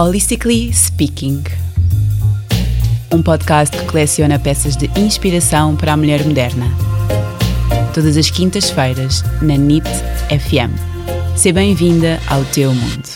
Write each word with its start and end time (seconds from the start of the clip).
Holistically 0.00 0.72
Speaking. 0.72 1.42
Um 3.12 3.20
podcast 3.20 3.76
que 3.76 3.84
coleciona 3.84 4.38
peças 4.38 4.76
de 4.76 4.86
inspiração 4.96 5.74
para 5.74 5.94
a 5.94 5.96
mulher 5.96 6.24
moderna. 6.24 6.66
Todas 7.92 8.16
as 8.16 8.30
quintas-feiras, 8.30 9.24
na 9.42 9.56
NIT 9.56 9.88
FM. 10.28 10.70
Seja 11.36 11.52
bem-vinda 11.52 12.20
ao 12.30 12.44
teu 12.44 12.72
mundo. 12.72 13.08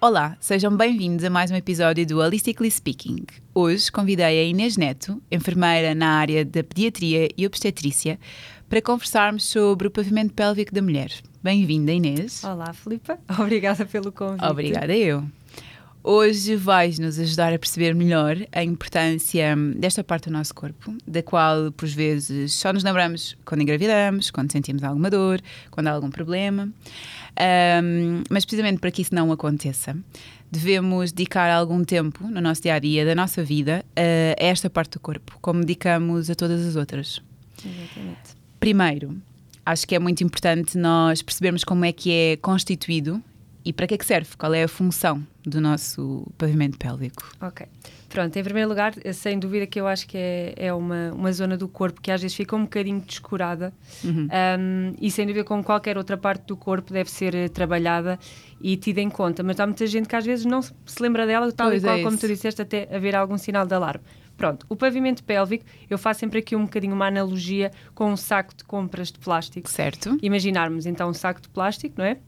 Olá, 0.00 0.36
sejam 0.38 0.76
bem-vindos 0.76 1.24
a 1.24 1.30
mais 1.30 1.50
um 1.50 1.56
episódio 1.56 2.06
do 2.06 2.20
Holistically 2.20 2.70
Speaking. 2.70 3.24
Hoje 3.52 3.90
convidei 3.90 4.38
a 4.38 4.44
Inês 4.44 4.76
Neto, 4.76 5.20
enfermeira 5.32 5.96
na 5.96 6.10
área 6.10 6.44
da 6.44 6.62
pediatria 6.62 7.28
e 7.36 7.44
obstetrícia, 7.44 8.20
para 8.68 8.80
conversarmos 8.80 9.46
sobre 9.46 9.88
o 9.88 9.90
pavimento 9.90 10.32
pélvico 10.32 10.72
da 10.72 10.80
mulher. 10.80 11.10
Bem-vinda, 11.42 11.90
Inês. 11.90 12.44
Olá, 12.44 12.72
Filipa. 12.72 13.18
Obrigada 13.36 13.84
pelo 13.84 14.12
convite. 14.12 14.44
Obrigada 14.44 14.96
eu. 14.96 15.24
Hoje 16.10 16.56
vais 16.56 16.98
nos 16.98 17.18
ajudar 17.18 17.52
a 17.52 17.58
perceber 17.58 17.94
melhor 17.94 18.34
a 18.50 18.64
importância 18.64 19.54
desta 19.76 20.02
parte 20.02 20.30
do 20.30 20.32
nosso 20.32 20.54
corpo, 20.54 20.96
da 21.06 21.22
qual, 21.22 21.70
por 21.70 21.86
vezes, 21.86 22.54
só 22.54 22.72
nos 22.72 22.82
lembramos 22.82 23.36
quando 23.44 23.60
engravidamos, 23.60 24.30
quando 24.30 24.50
sentimos 24.50 24.82
alguma 24.82 25.10
dor, 25.10 25.38
quando 25.70 25.88
há 25.88 25.90
algum 25.90 26.08
problema. 26.08 26.62
Um, 27.82 28.22
mas, 28.30 28.46
precisamente 28.46 28.80
para 28.80 28.90
que 28.90 29.02
isso 29.02 29.14
não 29.14 29.30
aconteça, 29.30 29.94
devemos 30.50 31.12
dedicar 31.12 31.50
algum 31.50 31.84
tempo 31.84 32.26
no 32.26 32.40
nosso 32.40 32.62
dia 32.62 32.72
a 32.72 32.78
dia, 32.78 33.04
da 33.04 33.14
nossa 33.14 33.44
vida, 33.44 33.84
a 33.94 34.42
esta 34.42 34.70
parte 34.70 34.92
do 34.92 35.00
corpo, 35.00 35.36
como 35.42 35.60
dedicamos 35.60 36.30
a 36.30 36.34
todas 36.34 36.64
as 36.64 36.74
outras. 36.74 37.20
Exatamente. 37.62 38.34
Primeiro, 38.58 39.14
acho 39.66 39.86
que 39.86 39.94
é 39.94 39.98
muito 39.98 40.24
importante 40.24 40.78
nós 40.78 41.20
percebermos 41.20 41.64
como 41.64 41.84
é 41.84 41.92
que 41.92 42.10
é 42.10 42.36
constituído 42.38 43.22
e 43.64 43.72
para 43.72 43.86
que 43.86 43.94
é 43.94 43.98
que 43.98 44.06
serve, 44.06 44.30
qual 44.36 44.54
é 44.54 44.62
a 44.62 44.68
função 44.68 45.22
do 45.44 45.60
nosso 45.60 46.26
pavimento 46.38 46.78
pélvico. 46.78 47.30
Ok. 47.40 47.66
Pronto, 48.08 48.34
em 48.36 48.42
primeiro 48.42 48.68
lugar, 48.68 48.94
sem 49.12 49.38
dúvida 49.38 49.66
que 49.66 49.78
eu 49.80 49.86
acho 49.86 50.06
que 50.06 50.16
é, 50.16 50.54
é 50.56 50.72
uma, 50.72 51.12
uma 51.12 51.32
zona 51.32 51.56
do 51.56 51.68
corpo 51.68 52.00
que 52.00 52.10
às 52.10 52.22
vezes 52.22 52.36
fica 52.36 52.56
um 52.56 52.62
bocadinho 52.62 53.00
descurada 53.00 53.72
Uhum. 54.02 54.28
um, 54.58 54.94
e 55.00 55.10
sem 55.10 55.26
dúvida 55.26 55.44
como 55.44 55.62
qualquer 55.62 55.98
outra 55.98 56.16
parte 56.16 56.46
do 56.46 56.56
corpo 56.56 56.92
deve 56.92 57.10
ser 57.10 57.34
eh, 57.34 57.48
trabalhada 57.48 58.18
e 58.60 58.76
tida 58.76 59.00
em 59.00 59.10
conta, 59.10 59.42
mas 59.42 59.58
há 59.60 59.66
muita 59.66 59.86
gente 59.86 60.08
que 60.08 60.16
às 60.16 60.24
vezes 60.24 60.44
não 60.44 60.62
se 60.62 60.72
lembra 61.00 61.26
dela, 61.26 61.50
tal 61.52 61.68
Pois 61.68 61.82
e 61.82 61.86
qual 61.86 61.96
é 61.98 62.02
como 62.02 62.16
tu 62.16 62.26
disseste, 62.26 62.62
até 62.62 62.88
haver 62.94 63.14
algum 63.14 63.36
sinal 63.36 63.66
de 63.66 63.74
alarme. 63.74 64.04
Pronto, 64.36 64.64
o 64.68 64.76
pavimento 64.76 65.24
pélvico, 65.24 65.64
eu 65.90 65.98
faço 65.98 66.20
sempre 66.20 66.38
aqui 66.38 66.54
um 66.54 66.62
bocadinho 66.62 66.94
uma 66.94 67.06
analogia 67.08 67.72
com 67.94 68.12
um 68.12 68.16
saco 68.16 68.54
de 68.54 68.62
compras 68.64 69.10
de 69.10 69.18
plástico. 69.18 69.68
Certo? 69.68 70.16
imaginarmos 70.22 70.86
então 70.86 71.10
um 71.10 71.14
saco 71.14 71.40
de 71.40 71.48
plástico, 71.48 71.96
não 71.98 72.04
é? 72.04 72.18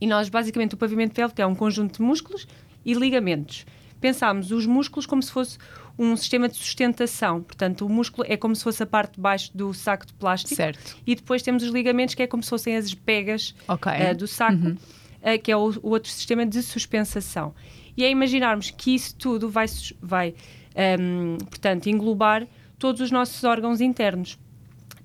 E 0.00 0.06
nós, 0.06 0.28
basicamente, 0.28 0.74
o 0.74 0.76
pavimento 0.76 1.14
pélvico 1.14 1.40
é 1.40 1.46
um 1.46 1.54
conjunto 1.54 1.96
de 1.98 2.02
músculos 2.02 2.46
e 2.84 2.94
ligamentos. 2.94 3.66
Pensámos 4.00 4.52
os 4.52 4.64
músculos 4.66 5.06
como 5.06 5.22
se 5.22 5.32
fosse 5.32 5.58
um 5.98 6.16
sistema 6.16 6.48
de 6.48 6.56
sustentação. 6.56 7.42
Portanto, 7.42 7.84
o 7.84 7.88
músculo 7.88 8.24
é 8.30 8.36
como 8.36 8.54
se 8.54 8.62
fosse 8.62 8.80
a 8.82 8.86
parte 8.86 9.14
de 9.14 9.20
baixo 9.20 9.50
do 9.56 9.74
saco 9.74 10.06
de 10.06 10.12
plástico. 10.14 10.54
Certo. 10.54 10.96
E 11.04 11.16
depois 11.16 11.42
temos 11.42 11.62
os 11.64 11.70
ligamentos, 11.70 12.14
que 12.14 12.22
é 12.22 12.26
como 12.28 12.42
se 12.42 12.48
fossem 12.50 12.76
as 12.76 12.94
pegas 12.94 13.54
Ok. 13.66 13.90
eh, 13.92 14.14
do 14.14 14.28
saco, 14.28 14.64
Uhum. 14.68 14.76
eh, 15.20 15.36
que 15.38 15.50
é 15.50 15.56
o, 15.56 15.70
o 15.82 15.90
outro 15.90 16.08
sistema 16.10 16.46
de 16.46 16.62
suspensação. 16.62 17.52
E 17.96 18.04
é 18.04 18.10
imaginarmos 18.10 18.70
que 18.70 18.94
isso 18.94 19.16
tudo 19.16 19.48
vai, 19.50 19.66
vai 20.00 20.34
ehm, 20.76 21.36
portanto, 21.38 21.88
englobar 21.88 22.46
todos 22.78 23.00
os 23.00 23.10
nossos 23.10 23.42
órgãos 23.42 23.80
internos. 23.80 24.38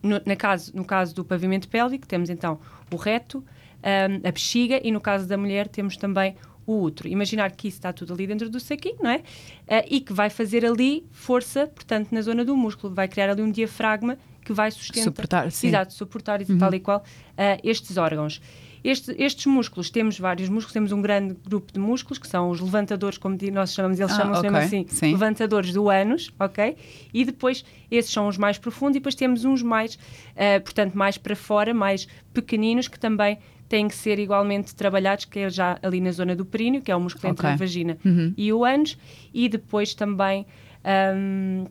No, 0.03 0.21
na 0.25 0.36
caso, 0.36 0.71
no 0.75 0.86
caso 0.86 1.16
do 1.16 1.25
pavimento 1.25 1.67
pélvico, 1.67 2.05
temos 2.05 2.30
então 2.30 2.59
o 2.91 2.95
reto, 2.97 3.44
ehm, 3.84 4.22
a 4.28 4.31
bexiga 4.31 4.80
e 4.84 4.92
no 4.92 5.00
caso 5.02 5.28
da 5.28 5.38
mulher 5.38 5.67
temos 5.67 5.98
também 5.98 6.36
o 6.66 6.81
útero. 6.81 7.09
Imaginar 7.09 7.52
que 7.52 7.67
isso 7.67 7.78
está 7.78 7.92
tudo 7.92 8.14
ali 8.14 8.26
dentro 8.26 8.50
do 8.50 8.59
saquinho, 8.59 8.95
não 9.02 9.09
é? 9.12 9.22
Eh, 9.67 9.86
e 9.95 10.00
que 10.00 10.14
vai 10.14 10.30
fazer 10.30 10.66
ali 10.66 11.06
força, 11.12 11.67
portanto, 11.67 12.11
na 12.11 12.22
zona 12.22 12.45
do 12.45 12.56
músculo, 12.56 12.94
vai 12.94 13.08
criar 13.08 13.30
ali 13.30 13.42
um 13.42 13.52
diafragma 13.52 14.17
que 14.43 14.54
vai 14.54 14.72
sustentar. 14.72 15.04
Suportar, 15.04 15.52
sim. 15.52 15.67
Exato, 15.67 15.93
suportar 15.93 16.42
e 16.42 16.45
tal 16.58 16.73
e 16.73 16.80
qual 16.80 17.04
eh, 17.38 17.60
estes 17.64 17.98
órgãos. 17.98 18.42
Este- 18.83 19.16
estes 19.17 19.45
músculos, 19.45 19.89
temos 19.89 20.20
vários 20.20 20.49
músculos, 20.49 20.73
temos 20.73 20.92
um 20.92 21.02
grande 21.02 21.38
grupo 21.48 21.72
de 21.72 21.80
músculos, 21.80 22.17
que 22.17 22.27
são 22.27 22.49
os 22.49 22.60
levantadores, 22.60 23.17
como 23.17 23.38
nós 23.54 23.73
chamamos, 23.73 23.98
eles 23.98 24.11
Ah, 24.11 24.16
chamam-se 24.17 24.42
mesmo 24.42 24.58
ok, 24.58 24.66
assim, 24.67 24.86
sim. 24.89 25.11
levantadores 25.14 25.72
do 25.72 25.89
ânus, 25.89 26.33
ok? 26.38 26.76
E 27.14 27.23
depois, 27.23 27.64
esses 27.89 28.11
são 28.11 28.27
os 28.27 28.38
mais 28.38 28.58
profundos, 28.58 28.98
e 28.98 28.99
depois 28.99 29.16
temos 29.16 29.45
uns 29.45 29.61
mais, 29.64 29.98
eh, 30.36 30.60
portanto, 30.60 30.95
mais 30.98 31.17
para 31.17 31.33
fora, 31.36 31.73
mais 31.73 32.08
pequeninos, 32.33 32.89
que 32.89 32.99
também 32.99 33.38
têm 33.69 33.87
que 33.87 33.95
ser 33.95 34.19
igualmente 34.19 34.75
trabalhados, 34.75 35.25
que 35.25 35.39
é 35.39 35.49
já 35.49 35.79
ali 35.81 35.99
na 36.01 36.11
zona 36.11 36.35
do 36.35 36.45
períneo, 36.45 36.81
que 36.81 36.91
é 36.91 36.95
o 36.95 36.99
músculo 36.99 37.31
entre 37.31 37.45
Ok. 37.47 37.53
a 37.53 37.57
vagina 37.57 37.97
Uhum. 38.05 38.33
e 38.37 38.53
o 38.53 38.63
ânus, 38.63 38.97
e 39.33 39.49
depois 39.49 39.93
também 39.93 40.45
hum, 41.15 41.65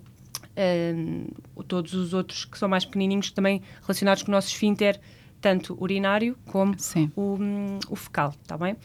hum, 0.57 1.27
todos 1.69 1.95
os 1.95 2.13
outros 2.13 2.45
que 2.45 2.59
são 2.59 2.69
mais 2.69 2.85
pequenininhos, 2.85 3.31
também 3.31 3.63
relacionados 3.83 4.23
com 4.23 4.31
o 4.31 4.35
nosso 4.35 4.49
esfíncter, 4.49 5.01
tanto 5.41 5.77
urinário 5.81 6.37
como 6.47 6.79
Sim. 6.79 7.11
o, 7.17 7.37
hum, 7.41 7.79
o 7.89 7.97
fecal, 7.97 8.33
está 8.43 8.57
bem? 8.57 8.77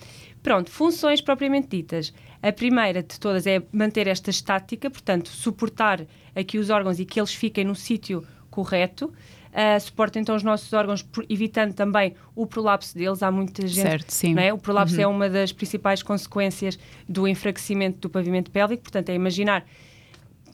Pronto, 0.41 0.71
funções 0.71 1.21
propriamente 1.21 1.67
ditas. 1.69 2.11
A 2.41 2.51
primeira 2.51 3.03
de 3.03 3.19
todas 3.19 3.45
é 3.45 3.61
manter 3.71 4.07
esta 4.07 4.29
estática, 4.29 4.89
portanto, 4.89 5.29
suportar 5.29 6.05
aqui 6.35 6.57
os 6.57 6.69
órgãos 6.69 6.99
e 6.99 7.05
que 7.05 7.19
eles 7.19 7.33
fiquem 7.33 7.63
no 7.65 7.75
sítio 7.75 8.23
correto. 8.49 9.13
Uh, 9.47 9.79
suporta 9.79 10.19
então 10.19 10.35
os 10.35 10.43
nossos 10.43 10.71
órgãos, 10.73 11.05
evitando 11.29 11.73
também 11.73 12.13
o 12.35 12.45
prolapso 12.45 12.95
deles. 12.95 13.23
Há 13.23 13.31
muita 13.31 13.65
gente 13.65 13.81
Certo, 13.81 14.11
sim. 14.11 14.37
é? 14.37 14.53
O 14.53 14.57
prolapso 14.57 14.95
Uhum. 14.95 15.01
é 15.01 15.07
uma 15.07 15.29
das 15.29 15.51
principais 15.51 16.03
consequências 16.03 16.77
do 17.07 17.27
enfraquecimento 17.27 17.99
do 17.99 18.09
pavimento 18.09 18.51
pélvico, 18.51 18.83
portanto, 18.83 19.09
é 19.09 19.15
imaginar, 19.15 19.65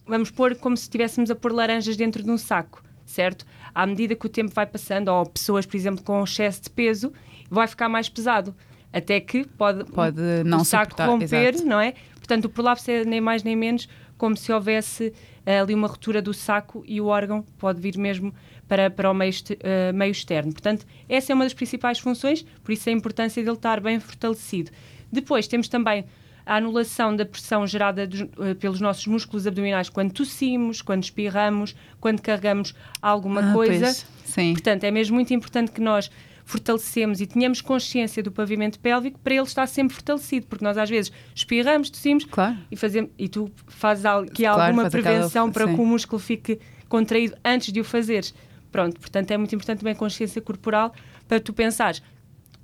vamos 0.05 0.29
pôr 0.31 0.55
como 0.55 0.77
se 0.77 0.83
estivéssemos 0.83 1.29
a 1.31 1.35
pôr 1.35 1.51
laranjas 1.51 1.97
dentro 1.97 2.23
de 2.23 2.29
um 2.31 2.37
saco, 2.37 2.83
certo? 3.05 3.45
À 3.73 3.85
medida 3.85 4.15
que 4.15 4.25
o 4.25 4.29
tempo 4.29 4.51
vai 4.53 4.65
passando, 4.65 5.09
ou 5.09 5.25
pessoas, 5.25 5.65
por 5.65 5.75
exemplo, 5.75 6.03
com 6.03 6.23
excesso 6.23 6.61
de 6.63 6.69
peso, 6.69 7.11
vai 7.49 7.67
ficar 7.67 7.89
mais 7.89 8.07
pesado. 8.09 8.55
Até 8.91 9.19
que 9.19 9.45
pode, 9.45 9.85
Pode 9.85 10.21
não 10.45 10.61
o 10.61 10.65
saco 10.65 10.91
suportar, 10.91 11.07
romper, 11.09 11.55
exato. 11.55 11.67
não 11.67 11.79
é? 11.79 11.93
Portanto, 12.15 12.45
o 12.45 12.49
prolapso 12.49 12.89
é 12.91 13.03
nem 13.03 13.19
mais 13.19 13.41
nem 13.43 13.55
menos 13.55 13.89
como 14.19 14.37
se 14.37 14.53
houvesse 14.53 15.11
eh, 15.45 15.59
ali 15.59 15.73
uma 15.73 15.87
ruptura 15.87 16.21
do 16.21 16.31
saco 16.33 16.83
e 16.87 17.01
o 17.01 17.07
órgão 17.07 17.41
pode 17.57 17.81
vir 17.81 17.97
mesmo 17.97 18.33
para, 18.67 18.89
para 18.89 19.09
o 19.11 19.13
meio, 19.13 19.33
eh, 19.59 19.91
meio 19.91 20.11
externo. 20.11 20.51
Portanto, 20.51 20.85
essa 21.07 21.31
é 21.31 21.35
uma 21.35 21.43
das 21.45 21.53
principais 21.53 21.99
funções, 21.99 22.43
por 22.63 22.71
isso 22.71 22.89
a 22.89 22.91
importância 22.91 23.43
dele 23.43 23.55
estar 23.55 23.79
bem 23.79 23.99
fortalecido. 23.99 24.71
Depois 25.11 25.47
temos 25.47 25.67
também 25.67 26.05
a 26.45 26.57
anulação 26.57 27.15
da 27.15 27.25
pressão 27.25 27.65
gerada 27.65 28.05
dos- 28.07 28.21
eh, 28.21 28.53
pelos 28.59 28.81
nossos 28.81 29.05
músculos 29.07 29.45
abdominais 29.47 29.89
quando 29.89 30.11
tossimos, 30.11 30.81
quando 30.81 31.03
espirramos, 31.03 31.75
quando 32.01 32.21
carregamos 32.21 32.73
alguma 33.01 33.51
Ah, 33.51 33.53
coisa. 33.53 33.85
pois. 33.85 34.05
Sim. 34.25 34.53
Portanto, 34.53 34.83
é 34.83 34.91
mesmo 34.91 35.15
muito 35.15 35.33
importante 35.33 35.71
que 35.71 35.79
nós 35.81 36.09
fortalecemos 36.45 37.21
e 37.21 37.25
tenhamos 37.27 37.61
consciência 37.61 38.21
do 38.21 38.29
pavimento 38.31 38.77
pélvico 38.79 39.17
para 39.19 39.33
ele 39.33 39.43
estar 39.43 39.65
sempre 39.67 39.93
fortalecido, 39.95 40.45
porque 40.47 40.63
nós 40.65 40.77
às 40.77 40.89
vezes 40.89 41.11
espirramos, 41.33 41.89
tossimos 41.89 42.25
Claro. 42.25 42.57
e, 42.69 42.75
fazemos, 42.75 43.11
e 43.17 43.29
tu 43.29 43.49
fazes 43.67 44.03
que 44.33 44.45
há 44.45 44.53
Claro, 44.53 44.61
alguma 44.67 44.83
faz 44.83 44.95
aquela- 44.95 45.15
prevenção 45.15 45.49
para 45.51 45.67
que 45.67 45.79
o 45.79 45.85
músculo 45.85 46.19
fique 46.19 46.59
contraído 46.89 47.35
antes 47.45 47.71
de 47.71 47.79
o 47.79 47.83
fazeres. 47.85 48.33
Pronto, 48.73 48.99
portanto 48.99 49.29
é 49.31 49.37
muito 49.37 49.53
importante 49.55 49.79
também 49.79 49.93
a 49.93 49.95
consciência 49.95 50.41
corporal 50.41 50.93
para 51.27 51.39
tu 51.39 51.53
pensares, 51.53 52.01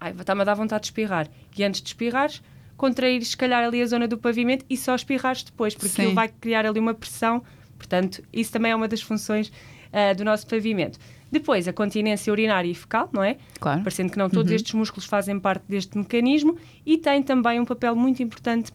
ai, 0.02 0.12
está-me 0.20 0.42
a 0.42 0.44
dar 0.44 0.56
vontade 0.56 0.81
de 0.81 0.88
espirrar. 0.88 1.28
E 1.56 1.64
antes 1.64 1.81
de 1.81 1.88
espirrares, 1.88 2.42
contraires 2.75 3.28
se 3.30 3.38
calhar 3.38 3.64
ali 3.64 3.80
a 3.81 3.86
zona 3.86 4.08
do 4.08 4.18
pavimento 4.18 4.66
e 4.69 4.75
só 4.75 4.96
espirrares 4.96 5.44
depois, 5.44 5.75
porque 5.75 5.90
Sim. 5.90 6.02
ele 6.06 6.14
vai 6.16 6.28
criar 6.28 6.66
ali 6.66 6.80
uma 6.80 6.94
pressão. 6.96 7.44
Portanto, 7.78 8.24
isso 8.34 8.52
também 8.52 8.72
é 8.72 8.75
uma 8.75 8.88
das 8.88 9.02
funções 9.03 9.52
ah, 9.94 10.14
do 10.14 10.25
nosso 10.25 10.48
pavimento. 10.48 10.98
Depois, 11.31 11.68
a 11.68 11.74
continência 11.74 12.34
urinária 12.34 12.68
e 12.68 12.74
fecal, 12.74 13.08
não 13.14 13.24
é? 13.24 13.38
Claro. 13.59 13.84
Parecendo 13.84 14.12
que 14.12 14.18
não 14.18 14.31
todos 14.31 14.50
Uhum. 14.50 14.56
estes 14.56 14.74
músculos 14.74 15.06
fazem 15.06 15.40
parte 15.40 15.64
deste 15.69 15.96
mecanismo 15.96 16.58
e 16.84 16.98
têm 16.98 17.22
também 17.22 17.59
um 17.59 17.66
papel 17.66 17.96
muito 17.96 18.24
importante 18.24 18.72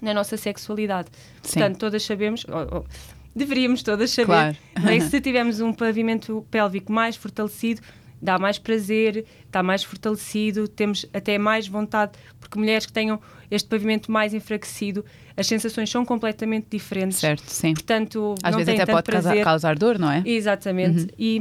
na 0.00 0.14
nossa 0.14 0.36
sexualidade. 0.36 1.08
Sim. 1.42 1.54
Portanto, 1.58 1.78
todas 1.78 2.04
sabemos, 2.04 2.46
ou- 2.48 2.76
ou 2.78 2.86
deveríamos 3.34 3.82
todas 3.82 4.10
saber, 4.10 4.26
Claro. 4.26 4.56
não 4.82 4.88
é? 4.90 5.00
se 5.00 5.20
tivermos 5.22 5.60
um 5.60 5.72
pavimento 5.72 6.44
pélvico 6.50 6.92
mais 6.92 7.16
fortalecido, 7.16 7.80
dá 8.20 8.38
mais 8.38 8.58
prazer, 8.58 9.24
está 9.46 9.62
mais 9.62 9.84
fortalecido, 9.84 10.66
temos 10.66 11.06
até 11.12 11.38
mais 11.38 11.68
vontade, 11.68 12.12
porque 12.40 12.58
mulheres 12.58 12.84
que 12.84 12.92
tenham 12.92 13.20
este 13.50 13.68
pavimento 13.68 14.10
mais 14.12 14.34
enfraquecido, 14.34 15.04
as 15.36 15.46
sensações 15.46 15.88
são 15.88 16.04
completamente 16.04 16.66
diferentes. 16.70 17.18
Certo, 17.18 17.44
sim. 17.46 17.72
Portanto, 17.72 18.34
Às 18.42 18.56
vezes 18.56 18.80
até 18.80 18.92
pode 18.92 19.10
causar, 19.10 19.36
causar 19.42 19.78
dor, 19.78 19.98
não 19.98 20.10
é? 20.10 20.22
Exatamente. 20.26 21.02
Uhum. 21.02 21.08
E, 21.16 21.40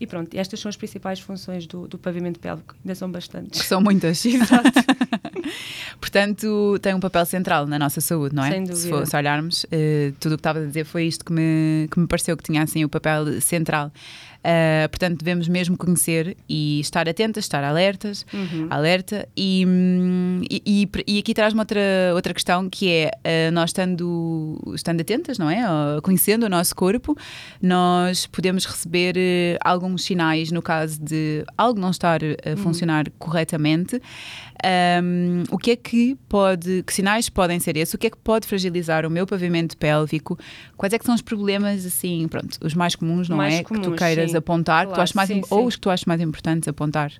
e 0.00 0.06
pronto, 0.06 0.34
estas 0.36 0.58
são 0.60 0.68
as 0.68 0.76
principais 0.76 1.20
funções 1.20 1.66
do, 1.66 1.86
do 1.86 1.96
pavimento 1.96 2.40
pélvico. 2.40 2.74
Ainda 2.84 2.94
são 2.94 3.10
bastantes. 3.10 3.60
Que 3.60 3.66
são 3.66 3.80
muitas. 3.80 4.22
Portanto, 6.00 6.78
tem 6.80 6.94
um 6.94 7.00
papel 7.00 7.26
central 7.26 7.66
na 7.66 7.78
nossa 7.78 8.00
saúde, 8.00 8.34
não 8.34 8.44
é? 8.44 8.50
Sem 8.50 8.66
Se, 8.74 8.88
for, 8.88 9.06
se 9.06 9.16
olharmos, 9.16 9.66
eh, 9.70 10.12
tudo 10.18 10.32
o 10.32 10.36
que 10.36 10.40
estava 10.40 10.58
a 10.58 10.64
dizer 10.64 10.84
foi 10.84 11.04
isto 11.04 11.24
que 11.24 11.32
me, 11.32 11.88
que 11.90 12.00
me 12.00 12.06
pareceu 12.06 12.36
que 12.36 12.42
tinha 12.42 12.62
assim 12.62 12.84
o 12.84 12.88
papel 12.88 13.40
central. 13.40 13.92
Uh, 14.40 14.88
portanto, 14.88 15.18
devemos 15.18 15.48
mesmo 15.48 15.76
conhecer 15.76 16.34
e 16.48 16.80
estar 16.80 17.06
atentas, 17.06 17.44
estar 17.44 17.62
alertas, 17.62 18.24
uhum. 18.32 18.68
alerta. 18.70 19.28
E, 19.36 19.64
hum, 19.66 20.40
e, 20.50 20.88
e, 21.06 21.18
aqui 21.18 21.34
traz-me 21.34 21.60
outra, 21.60 21.80
outra 22.14 22.32
questão 22.32 22.68
que 22.70 22.90
é 22.90 23.10
uh, 23.18 23.52
nós 23.52 23.68
estando, 23.68 24.58
estando 24.74 25.02
atentas, 25.02 25.38
não 25.38 25.50
é? 25.50 25.62
Uh, 25.66 26.00
conhecendo 26.00 26.46
o 26.46 26.48
nosso 26.48 26.74
corpo, 26.74 27.14
nós 27.60 28.26
podemos 28.26 28.64
receber 28.64 29.16
uh, 29.16 29.58
alguns 29.62 30.04
sinais 30.04 30.50
no 30.50 30.62
caso 30.62 30.98
de 31.02 31.44
algo 31.56 31.78
não 31.78 31.90
estar 31.90 32.20
a 32.24 32.50
uhum. 32.50 32.56
funcionar 32.56 33.10
corretamente. 33.18 34.00
Um, 35.02 35.44
o 35.50 35.56
que 35.56 35.70
é 35.70 35.76
que 35.76 35.89
pode, 36.28 36.82
que 36.82 36.92
sinais 36.92 37.28
podem 37.28 37.58
ser 37.58 37.76
esses? 37.76 37.94
O 37.94 37.98
que 37.98 38.06
é 38.06 38.10
que 38.10 38.16
pode 38.16 38.46
fragilizar 38.46 39.06
o 39.06 39.10
meu 39.10 39.26
pavimento 39.26 39.76
pélvico? 39.76 40.38
Quais 40.76 40.92
é 40.92 40.98
que 40.98 41.04
são 41.04 41.14
os 41.14 41.22
problemas, 41.22 41.84
assim, 41.86 42.26
pronto, 42.28 42.58
os 42.62 42.74
mais 42.74 42.94
comuns, 42.94 43.28
não 43.28 43.36
mais 43.36 43.54
é? 43.54 43.62
Comuns, 43.62 43.86
que 43.86 43.92
tu 43.92 43.96
queiras 43.96 44.30
sim. 44.30 44.36
apontar, 44.36 44.86
claro, 44.86 44.88
que 44.90 44.94
tu 44.94 45.00
achas 45.02 45.14
mais, 45.14 45.28
sim, 45.28 45.42
ou 45.50 45.60
sim. 45.60 45.66
os 45.66 45.74
que 45.76 45.80
tu 45.80 45.90
achas 45.90 46.04
mais 46.04 46.20
importantes 46.20 46.68
apontar? 46.68 47.12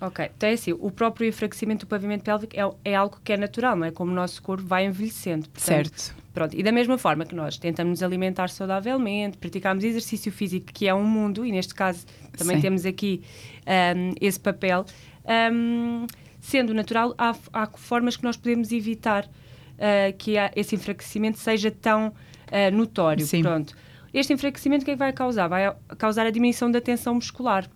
Ok, 0.00 0.30
então 0.36 0.48
é 0.48 0.52
assim, 0.52 0.72
o 0.72 0.90
próprio 0.90 1.28
enfraquecimento 1.28 1.84
do 1.84 1.88
pavimento 1.88 2.22
pélvico 2.22 2.54
é, 2.56 2.92
é 2.92 2.94
algo 2.94 3.18
que 3.24 3.32
é 3.32 3.36
natural, 3.36 3.74
não 3.74 3.84
é? 3.84 3.90
Como 3.90 4.12
o 4.12 4.14
nosso 4.14 4.40
corpo 4.40 4.64
vai 4.64 4.86
envelhecendo. 4.86 5.48
Portanto, 5.48 5.90
certo. 5.98 6.14
Pronto, 6.32 6.56
e 6.56 6.62
da 6.62 6.70
mesma 6.70 6.96
forma 6.96 7.24
que 7.24 7.34
nós 7.34 7.58
tentamos 7.58 7.90
nos 7.90 8.02
alimentar 8.04 8.48
saudavelmente, 8.48 9.36
praticamos 9.38 9.82
exercício 9.82 10.30
físico, 10.30 10.66
que 10.72 10.86
é 10.86 10.94
um 10.94 11.02
mundo, 11.02 11.44
e 11.44 11.50
neste 11.50 11.74
caso 11.74 12.06
também 12.36 12.56
Sim. 12.56 12.62
temos 12.62 12.86
aqui 12.86 13.22
um, 13.66 14.14
esse 14.20 14.38
papel, 14.38 14.84
um, 15.52 16.06
sendo 16.48 16.72
natural, 16.74 17.14
há, 17.18 17.34
há, 17.52 17.66
formas 17.76 18.16
que 18.16 18.24
nós 18.24 18.36
podemos 18.36 18.72
evitar 18.72 19.24
uh, 19.26 20.16
que 20.16 20.34
esse 20.56 20.74
enfraquecimento 20.74 21.38
seja 21.38 21.70
tão 21.70 22.08
uh, 22.08 22.74
notório. 22.76 23.24
Sim. 23.26 23.42
Pronto. 23.42 23.74
Este 24.12 24.32
enfraquecimento 24.32 24.82
o 24.82 24.84
que 24.86 24.90
é 24.92 24.94
que 24.94 24.98
vai 24.98 25.12
causar? 25.12 25.48
Vai 25.48 25.70
causar 25.98 26.26
a 26.26 26.30
diminuição 26.30 26.70
da 26.70 26.80
tensão 26.80 27.14
muscular. 27.14 27.68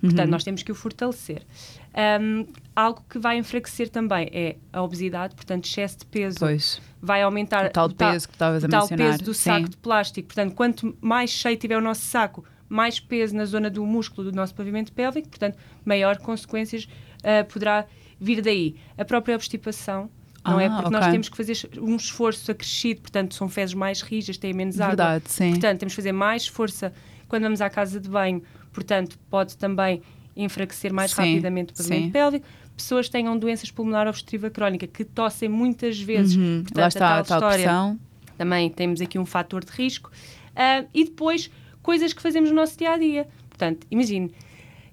Portanto, 0.00 0.26
Uhum. 0.26 0.30
nós 0.30 0.44
temos 0.44 0.62
que 0.62 0.70
o 0.70 0.74
fortalecer. 0.76 1.42
Um, 2.20 2.46
algo 2.76 3.02
que 3.10 3.18
vai 3.18 3.36
enfraquecer 3.38 3.88
também 3.88 4.28
é 4.32 4.54
a 4.72 4.80
obesidade, 4.82 5.34
portanto, 5.34 5.64
excesso 5.64 5.98
de 5.98 6.06
peso 6.06 6.38
Pois. 6.38 6.80
vai 7.02 7.22
aumentar 7.22 7.66
O 7.66 7.70
tal 7.70 7.88
ta- 7.88 8.12
peso 8.12 8.28
que 8.28 8.34
estavas 8.34 8.62
a 8.62 8.66
o 8.68 8.70
tal 8.70 8.82
mencionar. 8.82 9.06
peso 9.12 9.24
do 9.24 9.34
saco 9.34 9.64
Sim. 9.64 9.70
de 9.70 9.76
plástico. 9.78 10.28
Portanto, 10.28 10.54
quanto 10.54 10.96
mais 11.00 11.30
cheio 11.30 11.56
tiver 11.56 11.76
o 11.76 11.80
nosso 11.80 12.02
saco, 12.02 12.44
mais 12.68 13.00
peso 13.00 13.34
na 13.34 13.44
zona 13.44 13.68
do 13.68 13.84
músculo 13.84 14.30
do 14.30 14.36
nosso 14.36 14.54
pavimento 14.54 14.92
pélvico, 14.92 15.28
portanto, 15.30 15.56
maior 15.84 16.16
consequências 16.18 16.84
uh, 16.84 17.44
poderá 17.52 17.84
vir 18.20 18.40
daí. 18.42 18.76
A 18.96 19.04
própria 19.04 19.34
obstipação, 19.34 20.10
não 20.44 20.58
é? 20.60 20.66
Ah, 20.66 20.76
Porque 20.76 20.90
nós 20.90 21.02
ok. 21.02 21.12
temos 21.12 21.28
que 21.28 21.36
fazer 21.36 21.56
um 21.80 21.96
esforço 21.96 22.50
acrescido, 22.50 23.00
portanto, 23.02 23.34
são 23.34 23.48
fezes 23.48 23.74
mais 23.74 24.00
rijas, 24.00 24.36
têm 24.38 24.52
menos 24.52 24.80
água. 24.80 24.88
Verdade, 24.96 25.24
sim. 25.28 25.50
Portanto, 25.50 25.78
temos 25.80 25.92
que 25.92 25.96
fazer 25.96 26.12
mais 26.12 26.46
força 26.46 26.92
quando 27.28 27.42
vamos 27.42 27.60
à 27.60 27.68
casa 27.68 28.00
de 28.00 28.08
banho, 28.08 28.42
portanto, 28.72 29.18
pode 29.30 29.56
também 29.56 30.00
enfraquecer 30.36 30.92
mais 30.92 31.10
Sim, 31.10 31.16
rapidamente 31.22 31.72
o 31.72 31.76
pavimento 31.76 32.04
sim. 32.04 32.10
pélvico. 32.10 32.46
Pessoas 32.76 33.06
que 33.06 33.12
tenham 33.12 33.36
doenças 33.36 33.70
pulmonar 33.72 34.06
obstrutiva 34.06 34.48
crónica, 34.48 34.86
que 34.86 35.04
tossem 35.04 35.48
muitas 35.48 36.00
vezes. 36.00 36.36
Uhum. 36.36 36.62
Portanto, 36.62 36.78
Lá 36.78 36.84
a 36.84 36.88
está 36.88 37.06
a 37.18 37.24
tal 37.24 37.24
tal 37.24 37.38
história 37.50 37.64
pressão. 37.64 37.98
também 38.38 38.70
temos 38.70 39.00
aqui 39.00 39.18
um 39.18 39.26
fator 39.26 39.64
de 39.64 39.72
risco. 39.72 40.10
Ah, 40.54 40.84
e 40.94 41.04
depois, 41.04 41.50
coisas 41.82 42.12
que 42.12 42.22
fazemos 42.22 42.50
no 42.50 42.56
nosso 42.56 42.78
dia 42.78 42.92
a 42.92 42.96
dia. 42.98 43.26
Portanto, 43.48 43.84
imagine, 43.90 44.30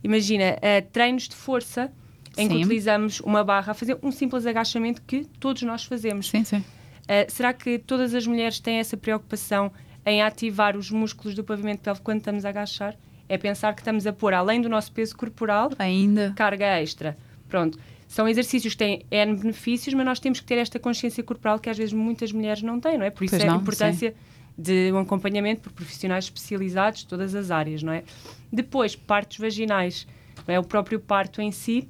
imagina 0.03 0.57
ah, 0.61 0.81
treinos 0.91 1.29
de 1.29 1.35
força 1.35 1.91
em 2.37 2.47
que 2.47 2.53
Sim. 2.55 2.59
utilizamos 2.61 3.19
uma 3.21 3.43
barra 3.43 3.71
a 3.71 3.73
fazer 3.73 3.97
um 4.03 4.11
simples 4.11 4.45
agachamento 4.45 5.01
que 5.01 5.25
todos 5.39 5.61
nós 5.63 5.83
fazemos. 5.85 6.29
Sim, 6.29 6.43
sim. 6.43 6.63
Ah, 7.07 7.25
será 7.27 7.53
que 7.53 7.79
todas 7.79 8.13
as 8.13 8.25
mulheres 8.25 8.59
têm 8.59 8.77
essa 8.77 8.97
preocupação 8.97 9.71
em 10.05 10.21
ativar 10.21 10.77
os 10.77 10.91
músculos 10.91 11.35
do 11.35 11.43
pavimento 11.43 11.81
pélvico 11.81 12.05
quando 12.05 12.19
estamos 12.19 12.45
a 12.45 12.49
agachar? 12.49 12.95
É 13.27 13.37
pensar 13.37 13.73
que 13.73 13.81
estamos 13.81 14.05
a 14.05 14.13
pôr, 14.13 14.33
além 14.33 14.61
do 14.61 14.69
nosso 14.69 14.91
peso 14.91 15.15
corporal, 15.15 15.71
Ainda. 15.79 16.33
carga 16.35 16.79
extra. 16.79 17.17
Pronto. 17.49 17.79
São 18.07 18.27
exercícios 18.27 18.73
que 18.73 18.77
têm 18.77 19.05
N 19.09 19.35
benefícios, 19.35 19.93
mas 19.95 20.05
nós 20.05 20.19
temos 20.19 20.39
que 20.39 20.45
ter 20.45 20.59
esta 20.59 20.77
consciência 20.77 21.23
corporal 21.23 21.57
que 21.57 21.69
às 21.69 21.77
vezes 21.77 21.91
muitas 21.91 22.31
mulheres 22.31 22.61
não 22.61 22.79
têm, 22.79 22.99
não 22.99 23.05
é? 23.05 23.09
Por 23.09 23.23
isso 23.23 23.31
Pois 23.31 23.43
é 23.43 23.47
a 23.47 23.51
não, 23.51 23.61
importância 23.61 24.13
de 24.55 24.91
um 24.93 24.99
acompanhamento 24.99 25.61
por 25.61 25.73
profissionais 25.73 26.25
especializados 26.25 27.01
de 27.01 27.07
todas 27.07 27.33
as 27.33 27.49
áreas, 27.49 27.81
não 27.81 27.91
é? 27.91 28.03
Depois, 28.51 28.95
partos 28.95 29.39
vaginais. 29.39 30.07
Não 30.47 30.53
é? 30.53 30.59
O 30.59 30.63
próprio 30.63 30.99
parto 30.99 31.41
em 31.41 31.51
si 31.51 31.89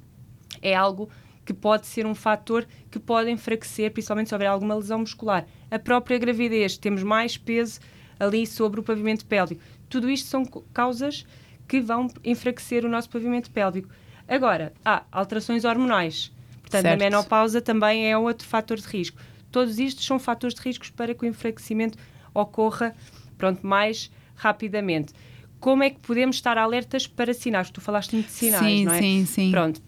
é 0.62 0.74
algo 0.74 1.08
que 1.44 1.54
pode 1.54 1.86
ser 1.86 2.04
um 2.06 2.14
fator 2.14 2.66
que 2.90 2.98
pode 2.98 3.30
enfraquecer, 3.30 3.92
principalmente 3.92 4.28
se 4.28 4.34
houver 4.34 4.48
alguma 4.48 4.74
lesão 4.74 4.98
muscular. 4.98 5.46
A 5.70 5.78
própria 5.78 6.18
gravidez, 6.18 6.76
temos 6.76 7.02
mais 7.02 7.36
peso 7.36 7.80
ali 8.18 8.46
sobre 8.46 8.80
o 8.80 8.82
pavimento 8.82 9.24
pélvico. 9.26 9.62
Tudo 9.88 10.10
isto 10.10 10.28
são 10.28 10.44
causas 10.74 11.24
que 11.68 11.80
vão 11.80 12.08
enfraquecer 12.24 12.84
o 12.84 12.88
nosso 12.88 13.08
pavimento 13.08 13.50
pélvico. 13.50 13.88
Agora, 14.26 14.72
há 14.84 15.04
alterações 15.12 15.64
hormonais. 15.64 16.32
Portanto, 16.60 16.82
Certo. 16.82 17.00
a 17.00 17.04
menopausa 17.04 17.60
também 17.60 18.10
é 18.10 18.18
outro 18.18 18.46
fator 18.46 18.76
de 18.76 18.86
risco. 18.86 19.18
Todos 19.52 19.78
estes 19.78 20.04
são 20.04 20.18
fatores 20.18 20.56
de 20.56 20.62
riscos 20.62 20.90
para 20.90 21.14
que 21.14 21.24
o 21.24 21.28
enfraquecimento 21.28 21.96
ocorra 22.34 22.94
pronto, 23.38 23.64
mais 23.64 24.10
rapidamente. 24.34 25.12
Como 25.60 25.82
é 25.82 25.90
que 25.90 25.98
podemos 26.00 26.36
estar 26.36 26.58
alertas 26.58 27.06
para 27.06 27.32
sinais? 27.32 27.70
Tu 27.70 27.80
falaste 27.80 28.12
muito 28.14 28.26
de 28.26 28.32
sinais, 28.32 28.64
sim, 28.64 28.84
não 28.84 28.92
é? 28.92 28.98
sim, 28.98 29.26
sim. 29.26 29.50
Pronto. 29.50 29.80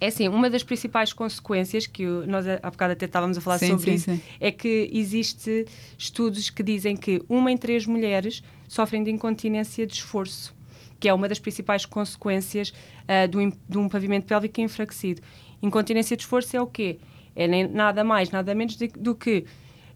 É 0.00 0.06
assim, 0.06 0.28
uma 0.28 0.48
das 0.48 0.62
principais 0.62 1.12
consequências, 1.12 1.86
que 1.86 2.04
nós 2.06 2.46
há 2.46 2.70
bocado 2.70 2.92
até 2.92 3.06
estávamos 3.06 3.36
a 3.36 3.40
falar 3.40 3.58
Sim, 3.58 3.68
sobre 3.70 3.84
sim, 3.84 3.94
isso, 3.94 4.04
sim. 4.12 4.20
é 4.40 4.50
que 4.52 4.88
existe 4.92 5.66
estudos 5.96 6.50
que 6.50 6.62
dizem 6.62 6.96
que 6.96 7.20
uma 7.28 7.50
em 7.50 7.56
três 7.56 7.84
mulheres 7.86 8.42
sofrem 8.68 9.02
de 9.02 9.10
incontinência 9.10 9.86
de 9.86 9.94
esforço, 9.94 10.54
que 11.00 11.08
é 11.08 11.14
uma 11.14 11.28
das 11.28 11.38
principais 11.38 11.84
consequências 11.84 12.72
ah, 13.08 13.26
do 13.26 13.38
de 13.68 13.78
um 13.78 13.88
pavimento 13.88 14.26
pélvico 14.26 14.60
enfraquecido. 14.60 15.20
Incontinência 15.60 16.16
de 16.16 16.22
esforço 16.22 16.56
é 16.56 16.60
o 16.62 16.66
quê? 16.66 16.98
É 17.34 17.46
nem 17.48 17.66
nada 17.68 18.04
mais, 18.04 18.30
nada 18.30 18.54
menos 18.54 18.76
de- 18.76 18.88
do 18.88 19.14
que 19.14 19.44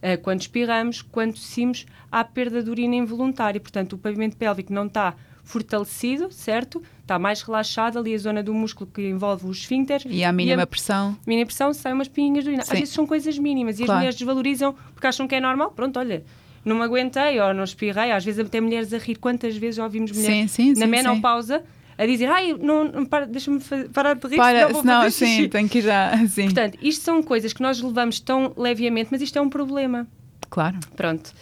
ah, 0.02 0.16
quando 0.16 0.40
espirramos, 0.40 1.00
quando 1.02 1.34
tossimos, 1.34 1.86
há 2.10 2.24
perda 2.24 2.60
de 2.62 2.68
urina 2.70 2.96
involuntária. 2.96 3.60
Portanto, 3.60 3.92
o 3.92 3.98
pavimento 3.98 4.36
pélvico 4.36 4.72
não 4.72 4.86
está 4.86 5.14
fortalecido, 5.44 6.30
certo? 6.30 6.82
Está 7.00 7.18
mais 7.18 7.42
relaxado 7.42 7.98
ali 7.98 8.14
a 8.14 8.18
zona 8.18 8.42
do 8.42 8.54
músculo 8.54 8.88
que 8.92 9.02
envolve 9.08 9.46
o 9.46 9.50
esfíncter. 9.50 10.02
E 10.06 10.24
à 10.24 10.32
mínima 10.32 10.62
a- 10.62 10.66
pressão. 10.66 11.16
mínima 11.26 11.46
pressão 11.46 11.72
saem 11.74 11.94
umas 11.94 12.08
pinguinhas 12.08 12.44
de 12.44 12.50
urina. 12.50 12.62
Às 12.62 12.68
vezes 12.70 12.90
são 12.90 13.06
coisas 13.06 13.36
mínimas 13.38 13.76
e 13.78 13.84
Claro. 13.84 13.92
as 13.92 13.98
mulheres 13.98 14.16
desvalorizam 14.18 14.74
porque 14.94 15.06
acham 15.06 15.26
que 15.28 15.34
é 15.34 15.40
normal. 15.40 15.72
Pronto, 15.72 15.98
olha, 15.98 16.24
não 16.64 16.76
me 16.76 16.82
aguentei 16.82 17.40
ou 17.40 17.52
não 17.52 17.64
espirrei. 17.64 18.12
Às 18.12 18.24
vezes 18.24 18.44
até 18.44 18.60
mulheres 18.60 18.92
a 18.92 18.98
rir. 18.98 19.16
Quantas 19.16 19.56
vezes 19.56 19.76
já 19.76 19.84
ouvimos 19.84 20.12
mulheres 20.12 20.50
Sim, 20.50 20.74
sim, 20.74 20.80
na 20.80 20.86
menopausa 20.86 21.62
a 21.98 22.06
dizer 22.06 22.26
ai, 22.26 22.54
não, 22.54 22.84
não, 22.84 23.04
para, 23.04 23.26
deixa-me 23.26 23.60
parar 23.92 24.14
de 24.14 24.26
rir, 24.26 24.36
Para, 24.36 24.68
senão 24.68 24.80
senão, 24.80 25.10
sim, 25.10 25.26
xixi." 25.26 25.48
tem 25.48 25.68
que 25.68 25.78
ir 25.78 25.82
já. 25.82 26.16
Sim. 26.26 26.44
Portanto, 26.44 26.78
isto 26.80 27.04
são 27.04 27.22
coisas 27.22 27.52
que 27.52 27.60
nós 27.60 27.80
levamos 27.82 28.18
tão 28.20 28.52
levemente, 28.56 29.08
mas 29.12 29.20
isto 29.20 29.38
é 29.38 29.42
um 29.42 29.50
problema. 29.50 30.06
claro. 30.48 30.78
Pronto. 30.96 31.32